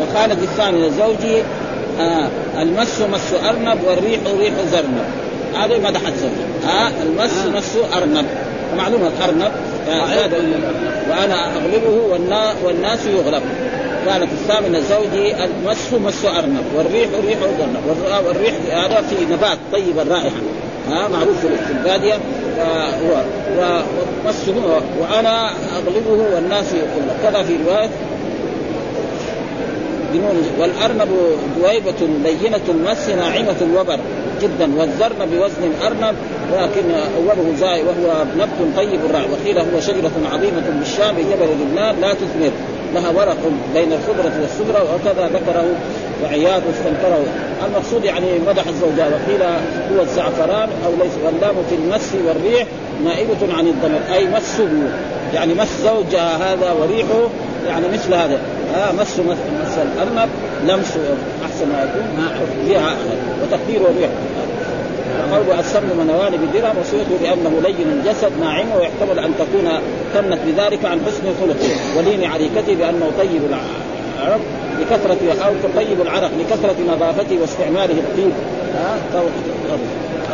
[0.00, 1.42] وقالت الثانية زوجي
[2.00, 2.28] آه
[2.62, 5.04] المس مس أرنب والريح ريح زرنب.
[5.54, 6.64] هذا مدحت زوجها.
[6.64, 8.26] ها المس مس أرنب.
[8.76, 9.52] معلومة الأرنب
[9.88, 10.36] هذا
[11.10, 12.18] وأنا أغلبه
[12.64, 13.42] والناس يغلب.
[14.08, 20.36] قالت الثامنة زوجي المس مس أرنب والريح ريح زرنب والريح هذا في نبات طيب الرائحة
[20.88, 22.14] ها معروف في البادية
[23.58, 24.54] ومسه
[25.00, 27.54] وأنا أغلبه والناس يغلب كذا في
[30.12, 31.08] بنون والأرنب
[31.60, 33.98] دويبة بينة المس ناعمة الوبر
[34.42, 36.16] جدا والذرن بوزن الأرنب
[36.52, 42.14] ولكن أوله زاي وهو نبت طيب الرعي وقيل هو شجرة عظيمة بالشام جبل لبنان لا
[42.14, 42.50] تثمر
[42.94, 43.38] لها ورق
[43.74, 45.64] بين الخضرة والسدرة وكذا ذكره
[46.22, 47.24] وعياض واستنكره
[47.66, 49.42] المقصود يعني مدح الزوجاء وقيل
[49.92, 52.66] هو الزعفران أو ليس واللام في المس والريح
[53.04, 54.68] نائبة عن الضمر أي مسه
[55.34, 57.28] يعني مس زوجها هذا وريحه
[57.68, 58.38] يعني مثل هذا.
[58.76, 60.28] آه مس مس الأرنب
[60.64, 60.98] لمس
[61.44, 62.96] أحسن ما يكون فيها
[63.42, 64.10] وتقديره الريح.
[65.32, 69.68] قول السمن منوان بدرهم وصيته بأنه لين الجسد ناعم ويحتمل أن تكون
[70.14, 71.70] تمت بذلك عن حسن خلقه.
[71.96, 74.40] ولين عريكته بأنه طيب العرق
[74.80, 78.32] لكثرة أو تطيب العرق لكثرة نظافته واستعماله الطيب.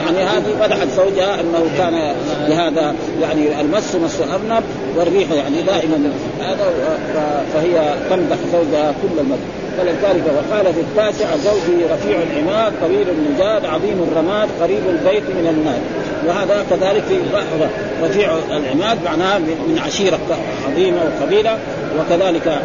[0.01, 2.15] يعني هذه مدحت زوجها أنه كان
[2.49, 4.65] لهذا يعني المس مس الارنب
[4.97, 6.73] والريح يعني دائما هذا
[7.55, 14.09] فهي تمدح زوجها كل المدح فلذلك وقال في التاسع زوجي رفيع العماد طويل النجاد عظيم
[14.13, 15.81] الرماد قريب البيت من النار.
[16.27, 17.19] وهذا كذلك في
[18.03, 20.19] رفيع العماد معناه من عشيرة
[20.69, 21.59] عظيمة وقبيلة
[21.99, 22.63] وكذلك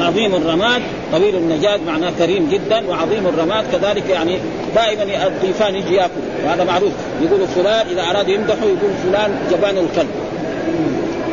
[0.00, 4.38] عظيم الرماد طويل النجاد معناه كريم جدا وعظيم الرماد كذلك يعني
[4.74, 6.92] دائما الضيفان يجي ياكل وهذا معروف.
[7.22, 10.10] يقول فلان إذا أراد يمدحه يقول فلان جبان الكلب.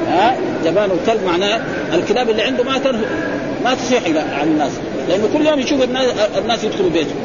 [0.08, 0.36] ها؟
[0.66, 1.62] جبان الكلب معناه
[1.94, 3.04] الكلاب اللي عنده ما تنهو
[3.64, 4.04] ما تصيح
[4.40, 4.72] عن الناس.
[5.10, 7.16] لأنه كل يوم يشوف الناس, الناس يدخلوا بيته.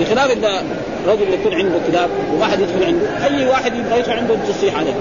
[0.00, 0.62] بخلاف إذا
[1.06, 4.94] رجل يكون عنده كلاب وواحد يدخل عنده أي واحد يبغى يدخل عنده تصيح عليه.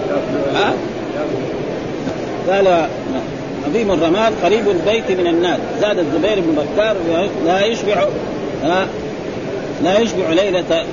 [0.55, 0.73] ها؟
[2.49, 2.87] قال
[3.67, 5.59] عظيم الرماد قريب البيت من الناس.
[5.81, 6.95] زاد الزبير بن بكار
[7.45, 8.05] لا يشبع
[9.83, 10.85] لا, يشبع ليلة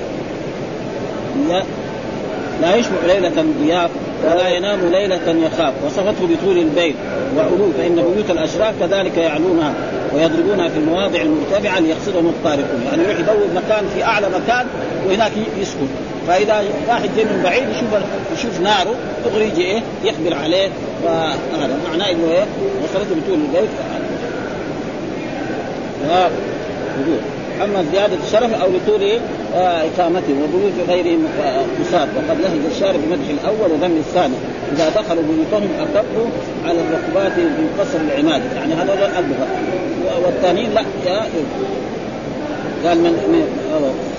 [1.49, 1.63] لا,
[2.61, 3.89] لا يشبع ليلة ضياف
[4.25, 5.73] ولا ينام ليلة يخاف.
[5.85, 6.95] وصفته بطول البيت
[7.37, 9.73] وعلو فإن بيوت الأشراف كذلك يعلونها
[10.15, 12.83] ويضربونها في المواضع المرتفعة ليقصدهم الطارقون.
[12.85, 14.65] يعني يروح يدور مكان في أعلى مكان
[15.07, 15.87] وهناك يسكن.
[16.27, 17.89] فإذا واحد جاي من بعيد يشوف
[18.33, 20.69] يشوف ناره دغري يجي إيه؟ يقبل عليه.
[21.03, 22.45] فهذا معناه إنه إيه؟
[22.83, 23.69] وصلته بطول البيت.
[27.01, 27.21] وجود
[27.63, 29.19] أما زيادة الشرف أو لطول آه
[29.55, 31.27] اقامته وبيوت غيرهم
[31.81, 32.09] مصاب.
[32.15, 34.35] وقد لهج الشارع بمدح الأول وذم الثاني.
[34.71, 36.27] إذا دخلوا بيوتهم اقروا
[36.65, 39.47] على الركبات من قصر العماد يعني هذا اللغة
[40.25, 40.83] والثانيين لا
[42.85, 43.11] قال من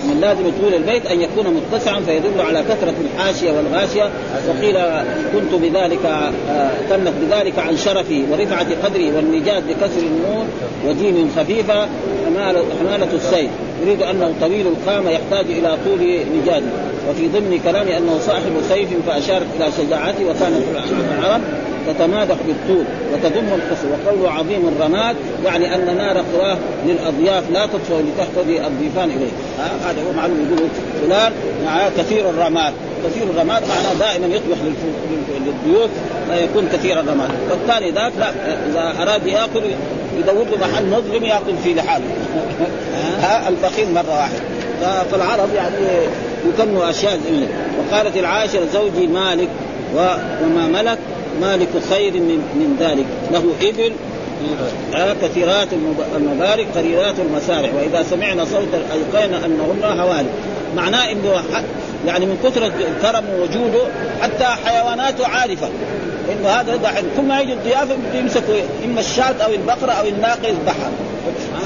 [0.04, 4.10] من لازم طول البيت أن يكون متسعا فيدل على كثرة الحاشية والغاشية.
[4.48, 4.78] وقيل
[5.32, 10.48] كنت بذلك آه، كنت بذلك عن شرفي ورفعة قدري والنجاد بكسر النون
[10.86, 11.88] وجيم خفيفة
[12.80, 13.50] حمالة السيف.
[13.82, 16.66] يريد أنه طويل القامه يحتاج إلى طول نجاده
[17.10, 20.62] وفي ضمن كلامه أنه صاحب سيف فاشارت إلى شجاعته وكانت
[21.18, 21.40] العرب
[21.86, 23.86] تتمادح بالطول وتضم القصر.
[23.92, 29.32] وقوله عظيم الرماد يعني أن نار قواه للأضياف لا تطفئ لتهتدي الضيفان إليه.
[29.86, 30.68] هذا هو معلوم يقول
[31.02, 31.32] فلان
[31.98, 32.72] كثير الرماد.
[33.06, 34.56] كثير الرماد معناه دائما يطبخ
[35.46, 35.90] للضيوف
[36.30, 37.30] يكون كثير الرماد.
[37.50, 38.30] والثاني ذاك لا
[38.70, 39.62] إذا أراد يأكل
[40.18, 42.04] يدور له محل مظلم يأكل فيه لحاله.
[43.22, 44.40] ها البخيل مرة واحدة.
[45.12, 45.76] فالعرب يعني
[46.48, 47.46] يكنوا أشياء زي
[47.78, 49.48] وقالت العاشرة زوجي مالك
[49.94, 50.98] وما ملك
[51.40, 53.06] مالك خير من من ذلك.
[53.32, 53.92] له إبل
[54.94, 55.68] آه كثيرات
[56.16, 60.30] المبارك قريرات المسارع وإذا سمعنا صوتا ايقينا انهن هوالك
[60.76, 61.42] معناه إنه
[62.06, 63.88] يعني من كثر الكرم ووجوده
[64.22, 65.68] حتى حيواناته عارفة.
[66.32, 70.90] إنه هذا دحين كل ما يجي الضيافة يمسكوا إما الشاة أو البقرة أو الناقة يذبحها.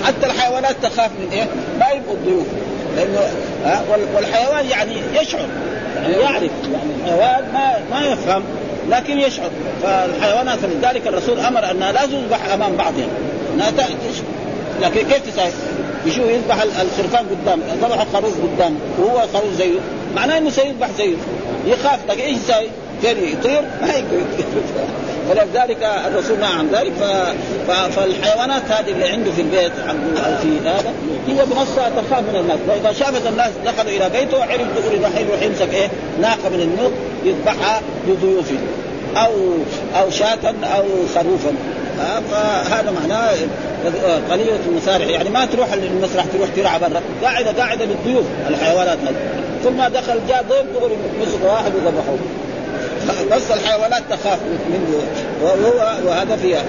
[0.04, 1.48] حتى الحيوانات تخاف من إيه؟
[1.80, 2.46] ما يبقوا الضيوف.
[2.96, 3.20] لأنه
[4.14, 5.46] والحيوان يعني يشعر
[5.96, 6.42] يعني يعرف.
[6.72, 8.42] يعني الحيوان ما ما يفهم.
[8.90, 9.50] لكن يشعر.
[9.82, 13.06] فالحيوانات فلذلك الرسول أمر أنها لا تذبح أمام بعضها.
[13.54, 13.70] أنها
[14.82, 15.50] لكن كيف تساوي؟
[16.06, 19.78] يشوف يذبح الخرفان قدام ذبح خروف قدام وهو خروف زيه.
[20.16, 21.16] معناه إنه سيذبح زيه.
[21.66, 22.66] يخاف لكن إيش يساوي؟
[23.02, 24.20] يطير؟ ما يقدر
[25.28, 26.92] فلذلك الرسول نهى عن ذلك.
[27.68, 27.70] ف...
[27.70, 30.92] فالحيوانات هذه اللي عنده في البيت أو في هذا
[31.28, 32.58] هي بنفسها تخاف من الناس.
[32.68, 35.88] فإذا شافت الناس دخلوا إلى بيته عرف دغري دحين يروح يمسك إيه؟
[36.20, 36.92] ناقة من النوق
[37.24, 38.58] يذبحها لضيوفه
[39.16, 39.32] أو
[40.00, 41.52] أو شاة أو خروفا.
[42.30, 43.34] فهذا معناه
[44.30, 47.02] قليلة المسارح يعني ما تروح المسرح تروح ترعى برا.
[47.22, 49.14] قاعدة قاعدة للضيوف الحيوانات هذه.
[49.64, 52.18] ثم دخل جاء ضيف دغري مسك واحد وذبحوه.
[53.32, 54.38] بس الحيوانات تخاف
[54.70, 55.00] منه.
[55.42, 56.62] وهو وهذا فيها.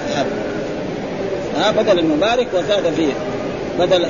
[1.58, 3.14] ها بدل المبارك وزاد فيه
[3.80, 4.06] بدل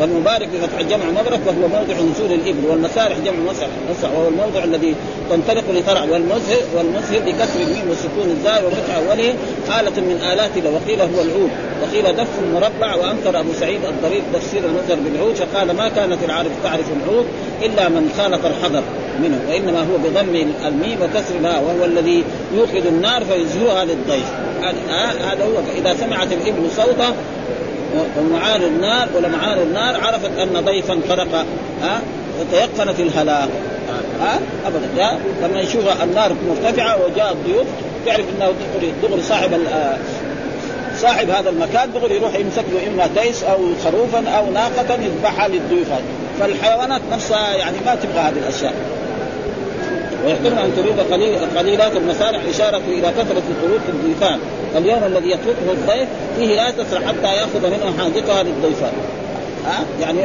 [0.00, 4.94] والمبارك بفتح الجمع مبرك وهو موضع نزول الإبل والمسارح جمع مسح مسح وهو الموضع الذي
[5.30, 9.34] تنطلق لترع والمزهر والمزهر بكسر الميم وسكون الزاي وفتح أوله
[9.80, 11.50] آلة من آلات وقيل هو العود.
[11.82, 16.86] وقيل دف مربع وأنكر أبو سعيد الضرير تفسير المزهر بالعود فقال ما كانت العارف تعرف
[17.02, 17.26] العود
[17.62, 18.82] إلا من خالط الحضر
[19.22, 24.26] منه وإنما هو بضم الميم وكسر الهاء وهو الذي يوقد النار فيزهرها للضيف.
[24.88, 25.80] هذا هو.
[25.80, 27.14] إذا سمعت الإبل صوته
[28.18, 31.46] ومعان النار ولمعان النار عرفت أن ضيفا فرق
[31.82, 32.00] ها
[32.40, 33.48] وتيقنت الهلاك.
[34.20, 35.18] ها ابدا.
[35.42, 37.66] لما يشوف النار مرتفعة وجاء الضيوف
[38.06, 39.96] تعرف إنه دغري دغري صاحب آه،
[40.96, 45.88] صاحب هذا المكان دغري يروح يمسك له إما تيس أو خروفا أو ناقة يذبحها للضيوف.
[46.40, 48.74] فالحيوانات نفسها يعني ما تبغى هذه الأشياء.
[50.26, 54.38] ويحتمل أن تريد قليل قليلات المسارح إشارة إلى كثرة طرق الضيفان.
[54.76, 58.92] اليوم الذي يتركه الضيف فيه لا تسرح حتى يأخذ منه حاجتها للضيفان.
[59.66, 60.20] ها؟ يعني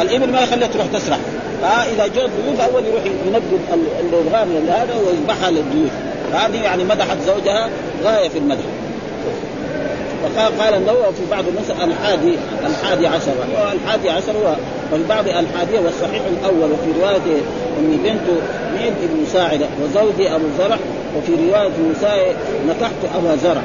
[0.00, 1.18] الإبل ما يخليها تروح تسرح.
[1.62, 5.90] ها؟ إذا جو الضيوف أول يروح ينقب ال- الغام هذا ويذبحها للضيوف.
[6.32, 7.70] هذه يعني مدحت زوجها
[8.04, 8.64] غاية في المدح.
[10.26, 12.34] وقال قال النووي في بعض النسخ الحادي
[12.66, 13.32] الحادي عشر.
[13.38, 14.56] والحادي عشر
[14.92, 17.40] وفي بعض الحادية والصحيح الأول وفي رواية
[17.78, 18.28] أم بنت
[18.74, 20.78] ميل بن ساعدة وزوجي أبو زرع
[21.16, 22.34] وفي رواية موسى
[22.68, 23.62] نكحت أبا زرع.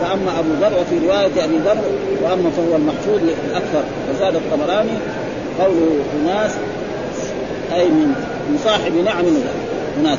[0.00, 1.78] فأما أبو زرع وفي رواية أبي ذر
[2.22, 4.98] وأما فهو المحفوظ الأكثر وزاد الطبراني
[5.60, 5.76] قول
[6.22, 6.50] أناس
[7.74, 8.92] أي من صاحب
[10.02, 10.16] نعم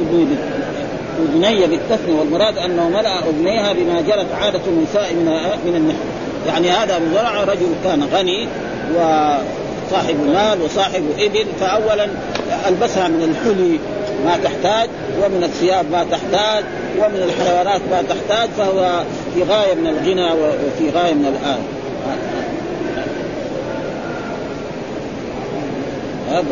[0.00, 0.38] أناس
[1.18, 5.24] أذني بالتثني والمراد أنه ملأ أذنيها بما جرت عادة النساء من
[5.66, 5.98] من النحل.
[6.46, 8.48] يعني هذا أبو زرع رجل كان غني
[8.94, 12.08] وصاحب مال وصاحب إبل فأولا
[12.68, 13.78] ألبسها من الحلي
[14.24, 14.88] ما تحتاج
[15.24, 16.64] ومن الثياب ما تحتاج
[16.98, 19.02] ومن الحيوانات ما تحتاج فهو
[19.34, 21.58] في غاية من الغنى وفي غاية من الآن.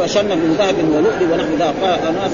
[0.01, 2.33] وشن من ذهب ولؤلؤ ونحو ذلك قال اناس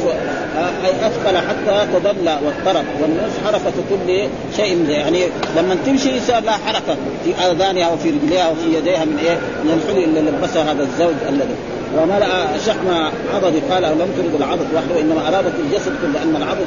[0.85, 4.89] أي أثقل حتى تدلى واضطرب والناس حركة كل شيء.
[4.89, 5.21] يعني
[5.57, 10.05] لما تمشي يصير لها حركة في أذانها وفي رجليها وفي يديها من إيه؟ من الحلي
[10.05, 11.55] اللي لبسها هذا الزوج الذي.
[11.99, 12.89] وملأ شحم
[13.35, 16.67] عضد قال لم ترد العضد وحده إنما أرادت الجسد لأن العضد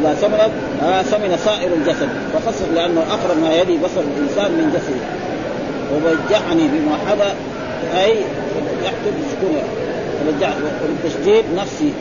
[0.00, 0.52] إذا سمنت
[0.82, 2.08] آه سمن سائر الجسد.
[2.34, 5.06] وخصص لأنه أقرب ما يلي بصر الإنسان من جسده.
[5.92, 7.32] ووجعني بموحده
[8.04, 8.16] أي
[8.84, 9.62] يحدث سكونه
[10.82, 11.92] والتشديد نفسي.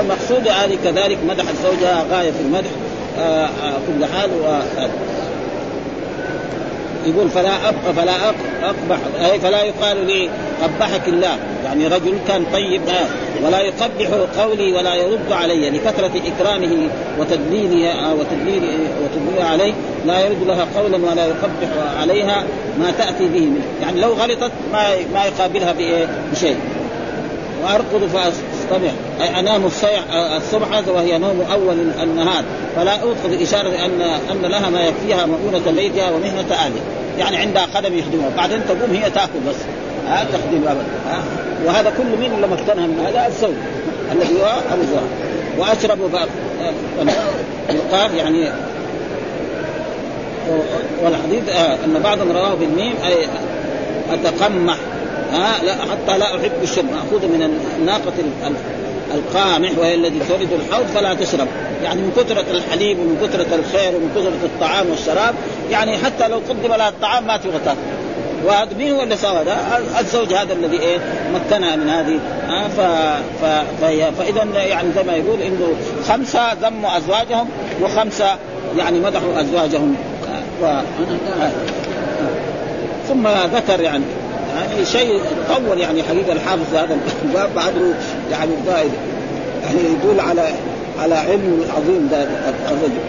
[0.00, 2.70] المقصود هذه كذلك مدحت زوجها غاية في المدح
[3.18, 4.58] آه آه كل حال و
[7.06, 8.28] يقول فلا ابقى فلا
[8.62, 10.30] أقبح أي فلا يقال لي
[10.62, 11.38] قبحك الله.
[11.64, 12.82] يعني رجل كان طيب
[13.46, 14.06] ولا يقبح
[14.38, 16.88] قولي ولا يرد علي لكثرة إكرامه
[17.18, 18.62] وتدليله وتدليل
[19.04, 19.72] وتدليل عليه.
[20.08, 21.68] لا يرد لها قولا ولا يقبح
[22.00, 22.44] عليها
[22.80, 23.64] ما تأتي به منه.
[23.82, 24.82] يعني لو غلطت ما
[25.14, 25.74] ما يقابلها
[26.32, 26.56] بشيء.
[27.62, 28.90] وأرقد فأستمع.
[29.20, 29.64] أي أنام
[30.36, 32.44] الصبح وهي نوم أول النهار.
[32.76, 34.00] فلا اوقظ اشاره ان
[34.30, 36.82] أن لها ما يكفيها مؤونة بيتها ومهنة اهلها
[37.18, 38.30] يعني عندها قدم يخدمها.
[38.36, 39.56] بعدين تقوم هي تأكل بس.
[40.08, 40.86] ها؟ تخدم أبدا.
[41.10, 41.22] ها؟
[41.66, 43.54] وهذا كله مين اللي مكنها من هذا؟ الزوج.
[44.12, 44.82] الذي هو أبو
[45.58, 45.98] وأشرب
[47.70, 48.52] يقال يعني
[51.02, 51.48] والحديث
[51.84, 53.28] أن بعضهم رواه بالميم أي
[54.12, 54.76] أتقمح
[55.32, 58.12] ها لا حتى لا أحب الشرب مأخوذ من الناقة
[59.14, 61.48] القامح وهي التي تولد الحوض فلا تشرب.
[61.84, 65.34] يعني من كثرة الحليب ومن كثرة الخير ومن كثرة الطعام والشراب
[65.70, 67.78] يعني حتى لو قدم لها الطعام ما تبغى تاكل
[68.44, 70.98] وهذا مين هو اللي سوى هذا؟ الزوج هذا الذي إيه
[71.34, 72.20] مكنها من هذه
[72.50, 72.80] آه ف...
[73.42, 73.64] ف...
[73.80, 74.12] فهي...
[74.18, 75.68] فإذا يعني زي ما يقول إنه
[76.08, 77.48] خمسة ذموا أزواجهم
[77.82, 78.36] وخمسة
[78.76, 79.96] يعني مدحوا أزواجهم.
[79.96, 80.07] آه
[80.62, 80.80] و...
[83.08, 84.04] ثم ذكر يعني
[84.56, 87.94] يعني شيء طول يعني حقيقة الحافظ هذا الباب بعده
[88.30, 88.52] يعني
[89.62, 90.48] يعني يدل على
[90.98, 92.28] على علم عظيم ذا
[92.70, 93.00] الرجل.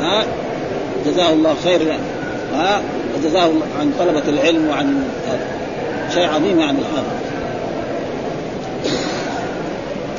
[0.00, 0.24] ها؟
[1.06, 1.80] جزاه الله خير.
[2.54, 2.80] ها؟
[3.16, 5.04] وجزاه عن طلبة العلم وعن
[6.14, 7.17] شيء عظيم يعني الحافظ.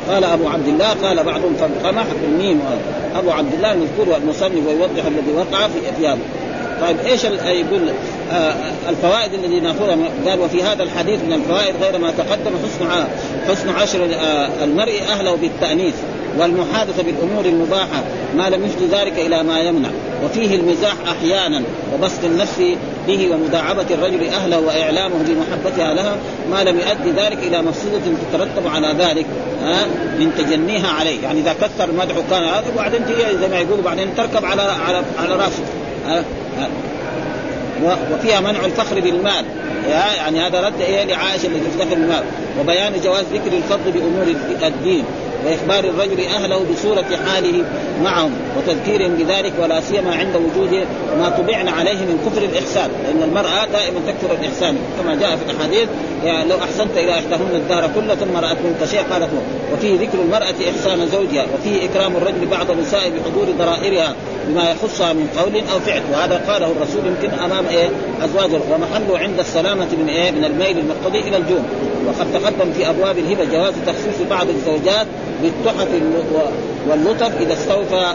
[0.10, 2.62] قال أبو عبد الله قال بعضهم فانقمح بالميم
[3.16, 6.18] أبو عبد الله المذكور المصنف ويوضح الذي وقع في هذا
[6.82, 7.89] طيب إيش يقول
[8.32, 8.53] آه
[8.89, 9.97] الفوائد الذي نأخذها؟
[10.28, 13.07] قال وفي هذا الحديث من الفوائد غير ما تقدم حسن
[13.47, 15.95] حسن عشر آه المرء أهله بالتأنيث
[16.39, 18.03] والمحادثة بالأمور المباحة
[18.36, 19.89] ما لم يفضي ذلك إلى ما يمنع.
[20.26, 22.62] وفيه المزاح أحيانا وبسط النفس
[23.07, 26.15] به ومداعبة الرجل أهله وإعلامه بمحبتها لها
[26.51, 29.25] ما لم يؤدي ذلك إلى مفسدة تترتب على ذلك
[29.63, 29.85] ها
[30.19, 31.23] من تجنيها عليه.
[31.23, 35.03] يعني إذا كثر مدحه كان هذا وبعدين تجي زي ما يقولوا بعدين تركب على على
[35.19, 35.63] على رأسه
[36.07, 36.23] ها
[36.59, 36.69] ها.
[38.13, 39.45] وفيها منع الفخر بالمال
[39.89, 42.23] يعني هذا رد إيه لعائشة التي تفتخر بالمال
[42.59, 45.03] وبيان جواز ذكر الفضل بأمور الدين.
[45.45, 47.65] وإخبار الرجل أهله بصورة حاله
[48.03, 50.85] معهم وتذكيرهم بذلك ولا سيما عند وجود
[51.19, 54.77] ما طبعنا عليه من كفر الإحسان لأن المرأة دائما تكفر الإحسان.
[54.99, 55.89] كما جاء في الأحاديث
[56.23, 59.41] يعني لو أحسنت إلى إحداهن الدهر كله ثم رات منك شيء قالت له
[59.73, 64.15] وفيه ذكر المرأة إحسان زوجها وفيه إكرام الرجل بعض النساء بحضور ضرائرها
[64.47, 66.01] بما يخصها من قول أو فعل.
[66.13, 67.89] وهذا قاله الرسول يمكن أمام إيه؟
[68.23, 68.59] أزواجه.
[68.71, 71.65] ومحله عند السلامة من إيه؟ من الميل المقتضي إلى الجوم
[72.07, 75.07] وقد تقدم في أبواب الهبة جواز تخصيص بعض الزوجات
[75.43, 75.87] بالتحف
[76.89, 78.13] واللطف إذا استوفى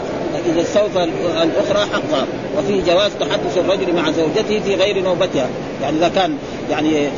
[0.53, 1.03] إذا استوفى
[1.43, 2.25] الأخرى حقها.
[2.57, 5.49] وفي جواز تحدث الرجل مع زوجته في غير نوبتها.
[5.81, 6.37] يعني إذا كان
[6.69, 7.09] يعني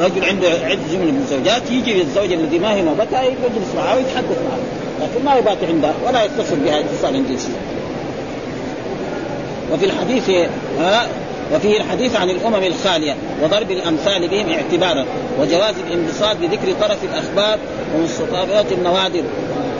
[0.00, 4.58] رجل عنده عدة من الزوجات يجي الزوجة التي ما هي نوبتها يجلس معها ويتحدث معها
[5.00, 7.54] لكن ما يبات عندها ولا يتصل بها اتصالا جنسيا.
[9.72, 10.30] وفي الحديث
[10.80, 11.08] ها
[11.54, 15.06] وفيه الحديث عن الأمم الخالية وضرب الأمثال بهم اعتبارا
[15.40, 17.58] وجواز الانبساط بذكر طرف الأخبار
[17.96, 19.22] ومستطابات النوادر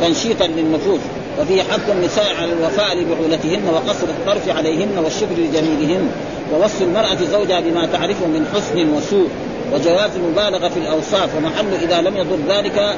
[0.01, 1.01] تنشيطا للنفوس.
[1.41, 6.11] وفيه حث النساء على الوفاء لبعولتهن وقصر الطرف عليهن والشكر لجميلهن
[6.53, 9.29] ووصف المرأة زوجها بما تعرفه من حسن وسوء.
[9.73, 12.97] وجواز المبالغة في الأوصاف ومحل إذا لم يضر ذلك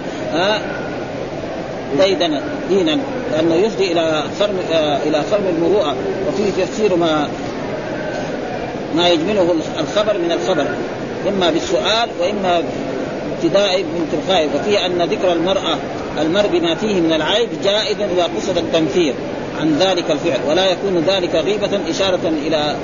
[1.98, 2.98] ديدنا دينا
[3.32, 4.56] لأنه يفضي إلى خرم
[5.06, 5.96] إلى خرم المروءة.
[6.28, 7.28] وفيه تفسير ما
[8.96, 10.66] ما يجمله الخبر من الخبر
[11.28, 12.62] إما بالسؤال وإما
[13.36, 14.48] ابتداء من تلقائه.
[14.54, 15.76] وفيه أن ذكر المرأة
[16.20, 19.14] المرء بما فيه من العيب جائز إذا قصد التنفير
[19.60, 22.76] عن ذلك الفعل ولا يكون ذلك غيبة إشارة إلى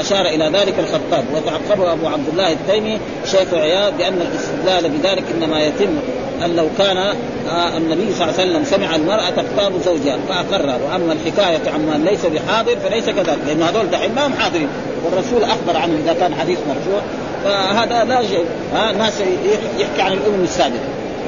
[0.00, 1.24] أشار إلى ذلك الخطاب.
[1.34, 5.98] وتعقبه أبو عبد الله التيمي شيخ عياض بأن الاستدلال بذلك إنما يتم
[6.44, 6.96] أن لو كان
[7.48, 12.26] آه، النبي صلى الله عليه وسلم سمع المرأة تختار زوجها فأقرر وأما الحكاية عما ليس
[12.26, 14.68] بحاضر فليس كذلك لأن هذول دحين ما هم حاضرين.
[15.04, 17.00] والرسول أخبر عنه إذا كان حديث مرفوع
[17.44, 18.44] فهذا لا شيء.
[18.74, 19.20] ها الناس
[19.78, 20.80] يحكي عن الأمم السابقة.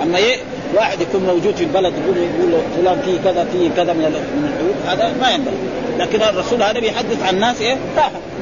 [0.02, 0.36] أما إيه
[0.74, 4.76] واحد يكون موجود في البلد يقول يقول فلان فيه كذا فيه كذا من من العيوب
[4.86, 5.56] هذا ما ينبغي.
[5.98, 7.76] لكن الرسول هذا بيحدث عن الناس إيه؟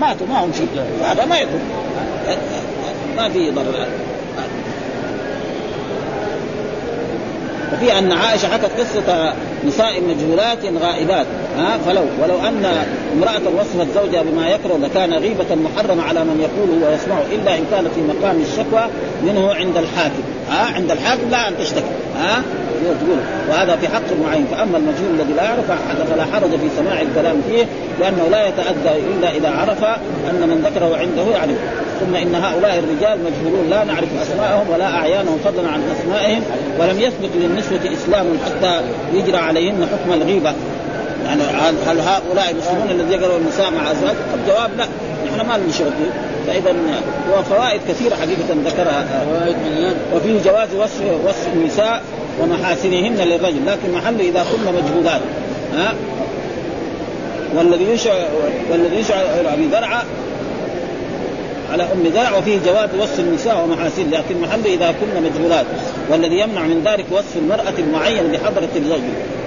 [0.00, 0.68] ماتوا ما هم شيء.
[1.04, 1.60] هذا ما يكون.
[3.16, 3.86] ما في ضرر.
[7.72, 9.32] وفي أن عائشة حكت قصة
[9.66, 11.26] نساء مجهولات غائبات
[11.58, 12.66] ها؟ فلو ولو أن
[13.12, 17.84] امرأة وصفت زوجها بما يكره لكان غيبة محرمة على من يقوله ويسمعه إلا إن كان
[17.94, 18.86] في مقام الشكوى
[19.22, 21.84] منه عند الحاكم ها؟ عند الحاكم لا أن تشتكي
[22.16, 22.42] ها؟
[22.84, 25.66] تقول وهذا في حق معين فأما المجهول الذي لا يعرف
[26.10, 27.64] فلا حرج في سماع الكلام فيه
[28.00, 29.84] لأنه لا يتأذى إلا إذا عرف
[30.30, 31.56] أن من ذكره عنده يعرف
[32.00, 36.42] ثم إن هؤلاء الرجال مجهولون لا نعرف أسماءهم ولا أعيانهم فضلا عن أسمائهم
[36.78, 38.80] ولم يثبت للنسوة إسلام حتى
[39.14, 40.52] يجرى عليهن حكم الغيبة.
[41.24, 41.42] يعني
[41.86, 44.84] هل هؤلاء المسلمون الذين يقروا النساء مع ازواج الجواب لا.
[45.26, 45.92] نحن ما لنا شغل
[46.46, 46.74] فاذا
[47.38, 49.06] وفوائد كثيرة حقيقة ذكرها.
[50.14, 52.02] وفيه جواز وصف وصف النساء
[52.42, 53.66] ومحاسنهن للرجل.
[53.66, 55.20] لكن محل إذا كن مجهولات
[55.76, 55.94] ها؟
[57.56, 58.12] والذي يشع
[58.70, 59.14] والذي يشع
[59.52, 60.02] أبي درعه
[61.72, 65.66] على أم زرع وفيه جواز وصف النساء ومحاسن لكن محله إذا كن مجهولات
[66.10, 69.00] والذي يمنع من ذلك وصف المرأة المعين بحضرة الزوج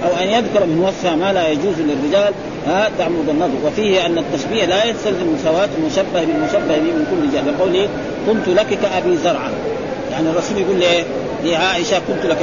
[0.04, 2.32] أو أن يذكر من وصفها ما لا يجوز للرجال
[2.66, 3.66] ها تعمد النظر.
[3.66, 7.56] وفيه أن التشبيه لا يستلزم مساواة المشبه بالمشبه به من كل جهة.
[7.56, 7.88] بقوله
[8.26, 9.50] كنت لك كأبي زرعه
[10.12, 11.04] يعني الرسول يقول لي
[11.44, 12.38] لعائشة كنت لك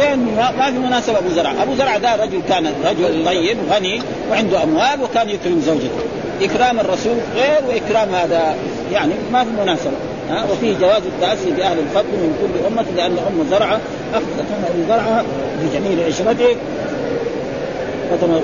[0.00, 4.62] فين ما في مناسبة أبو زرع، أبو زرع ده رجل كان رجل طيب غني وعنده
[4.62, 6.00] أموال وكان يكرم زوجته،
[6.42, 8.54] إكرام الرسول غير واكرام هذا
[8.92, 9.96] يعني ما في مناسبة.
[10.30, 13.80] ها وفيه جواز التأسي بأهل الفضل من كل أمة لأن أم زرعة
[14.14, 15.24] أخذت أم زرعة
[15.62, 16.56] بجميل عشرته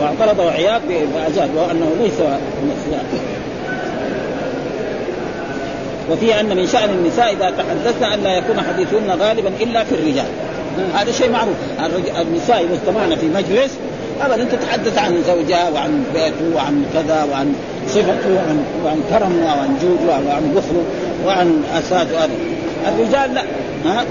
[0.00, 2.76] واعترض عياض بأزاد وأنه ليس من
[6.10, 10.26] وفي أن من شأن النساء إذا تحدثن أن لا يكون حديثهن غالبا إلا في الرجال.
[10.94, 11.56] هذا شيء معروف.
[12.20, 13.70] النساء اذا في مجلس
[14.20, 17.54] ابدا تتحدث عن زوجها وعن بيته وعن كذا وعن
[17.88, 20.82] صفته وعن وعن كرمه وعن جوده وعن بخله
[21.26, 22.30] وعن اساته هذه
[22.88, 23.42] الرجال لا.
[23.84, 24.04] ها؟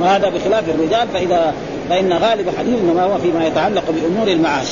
[0.00, 1.54] وهذا بخلاف الرجال فاذا
[1.90, 4.66] فإن غالب حديثنا ما هو فيما يتعلق بأمور المعاش.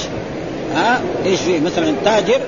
[0.75, 2.41] ها؟ إيش في مثلا التاجر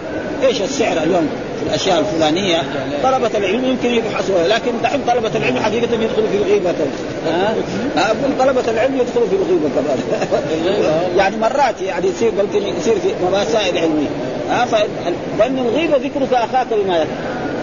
[0.47, 1.29] إيش السعر اليوم
[1.61, 2.63] في الأشياء الفلانية؟
[3.03, 6.75] طلبة العلم يمكن يبحثوا لكن دحين طلبة العلم حقيقة يدخلوا في الغيبة.
[7.27, 7.55] ها؟
[7.97, 9.99] أقول طلبة العلم يدخلوا في الغيبة كمان
[11.19, 12.33] يعني مرات يعني يصير
[12.79, 14.36] يصير في مسائل علمية.
[14.51, 14.67] ها
[15.39, 17.07] لأن الغيبة ذكرك أخاك بما يكره.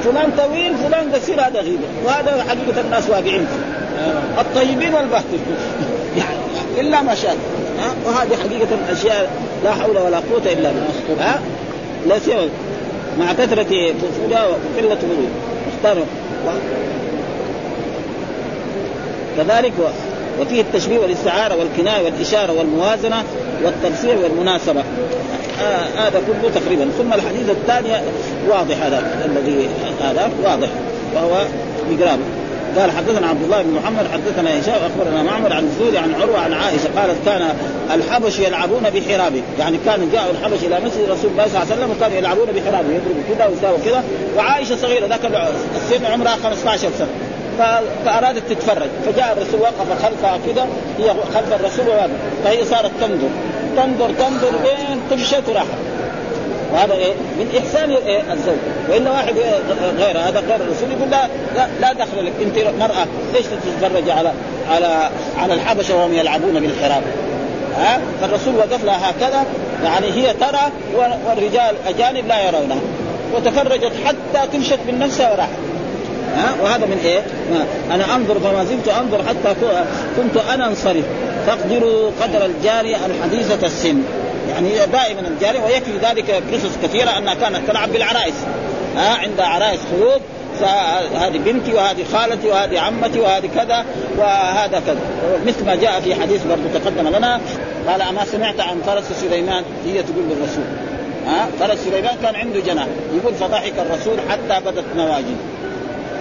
[0.04, 1.84] فلان طويل فلان قصير هذا غيبة.
[2.06, 4.42] وهذا حقيقة الناس واقعين فيه.
[4.42, 5.40] الطيبين والبهتين
[6.18, 6.40] يعني
[6.80, 7.38] إلا ما شاء
[7.80, 9.30] ها وهذه حقيقة أشياء
[9.64, 11.26] لا حول ولا قوة إلا بالله.
[11.26, 11.42] ها؟
[12.08, 12.50] لا سوى
[13.20, 15.30] مع كثرة فسودها وقلة مرور
[15.76, 16.04] اختار و...
[19.38, 19.74] كذلك.
[20.42, 23.24] وفيه التشبيه والاستعارة والكناية والإشارة والموازنة
[23.64, 24.84] والتفسير والمناسبة.
[25.62, 26.90] آه هذا كله تقريبا.
[26.98, 27.90] ثم الحديث الثاني
[28.50, 29.70] واضح هذا الذي
[30.02, 30.68] هذا واضح
[31.16, 31.46] وهو
[31.92, 32.20] مقراب
[32.80, 36.54] قال حدثنا عبد الله بن محمد حدثنا هشام أخبرنا معمر عن الزهري عن عروة عن
[36.54, 37.56] عائشة قالت كان
[37.94, 41.92] الحبش يلعبون بحرابه يعني كان جاءوا الحبش إلى مسجد رسول الله صلى الله عليه وسلم
[41.92, 44.04] وكانوا يلعبون بحرابه يضربوا كذا ويساووا كذا.
[44.38, 45.20] وعائشة صغيرة ذاك
[45.76, 47.08] السن عمرها 15 سنة.
[48.06, 48.90] فأرادت تتفرج.
[49.06, 50.68] فجاء الرسول وقف خلفها كذا
[51.00, 53.30] هي خلف الرسول وهذا فهي صارت تنظر.
[53.78, 55.68] تنظر تنظر بين طفشت وراحت.
[56.74, 58.56] وهذا إيه؟ من إحسان إيه؟ الزوج.
[58.90, 59.60] وإلا واحد إيه؟
[59.98, 60.92] غير هذا غير الرسول.
[60.98, 62.34] يقول لا لا, لا دخل لك.
[62.42, 64.32] أنت مراه ليش تتفرج على
[64.72, 67.04] على على الحبشة وهم يلعبون بالحراب؟
[67.78, 69.46] ها؟ فالرسول وقف لها هكذا.
[69.84, 72.80] يعني هي ترى والرجال أجانب لا يرونها.
[73.36, 75.50] وتفرجت حتى تمشت من نفسها وراحت.
[76.36, 77.22] ها؟ وهذا من إيه؟
[77.92, 79.56] أنا أنظر فما زلت أنظر حتى
[80.18, 81.06] كنت أنا انصرف.
[81.48, 84.04] تقدر قدر الجاريه الحديثه السن.
[84.50, 88.34] يعني دائما الجاريه ويكفي ذلك قصص كثيرة أنها كانت تلعب بالعرائس.
[88.98, 90.22] ها؟ عندها عرائس خيوط
[91.16, 93.86] هذه بنتي وهذه خالتي وهذه عمتي وهذه كذا
[94.18, 95.00] وهذا كذا.
[95.48, 97.42] مثل ما جاء في حديث برضه تقدم لنا
[97.88, 100.64] قال أما سمعت عن فرس سليمان؟ هي تقول للرسول.
[101.28, 102.88] ها؟ فرس سليمان كان عنده جناح.
[103.16, 105.36] يقول فضحك الرسول حتى بدت نواجذ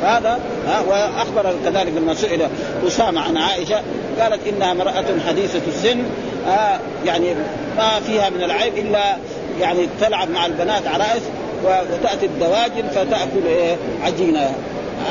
[0.03, 2.48] هذا ها وأخبر كذلك لما سئل
[2.86, 3.80] أسامة عن عائشة
[4.20, 6.05] قالت إنها امرأة حديثة السن
[7.05, 7.34] يعني
[7.76, 9.16] ما فيها من العيب إلا
[9.61, 11.22] يعني تلعب مع البنات عرائس
[11.64, 14.55] وتأتي الدواجن فتأكل إيه عجينة.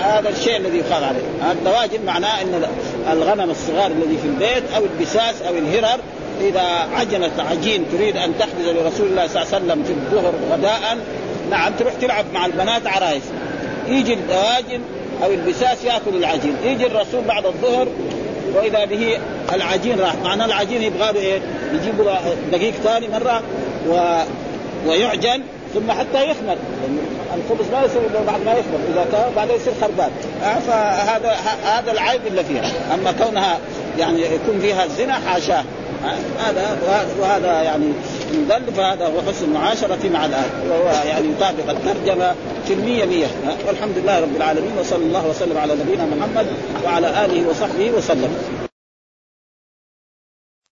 [0.03, 1.51] هذا الشيء الذي يقال عليه.
[1.51, 2.63] الدواجن معناه إن
[3.11, 5.99] الغنم الصغار الذي في البيت أو البساس أو الهرر
[6.41, 10.97] إذا عجنت عجين تريد أن تحدث لرسول الله صلى الله عليه وسلم في الظهر غداء
[11.49, 13.23] نعم تروح تلعب مع البنات عرايس
[13.87, 14.81] يجي الدواجن
[15.23, 16.55] أو البساس يأكل العجين.
[16.63, 17.87] يجي الرسول بعد الظهر
[18.55, 19.17] وإذا به
[19.53, 20.15] العجين راح.
[20.23, 21.39] معناه العجين يبغى له إيه؟
[21.73, 22.19] له
[22.51, 23.41] دقيق ثاني مرة
[23.89, 24.21] و...
[24.87, 25.41] ويعجن
[25.73, 26.57] ثم حتى يخمر.
[27.35, 28.79] الخبز ما يصير إلا بعد ما يخمر.
[28.93, 30.11] إذا كان بعدين يصير خربان.
[30.67, 32.71] فهذا هذا العيب اللي فيها.
[32.93, 33.57] أما كونها
[33.99, 35.63] يعني يكون فيها الزنا حاشاه.
[36.39, 36.77] هذا
[37.19, 37.85] وهذا يعني
[38.33, 42.35] مدل فهذا هو حسن المعاشرة مع الآية وهو يعني يطابق الترجمة
[42.67, 43.27] في المية مية.
[43.67, 46.45] والحمد لله رب العالمين وصلى الله وسلم على نبينا محمد
[46.85, 48.60] وعلى آله وصحبه وسلم.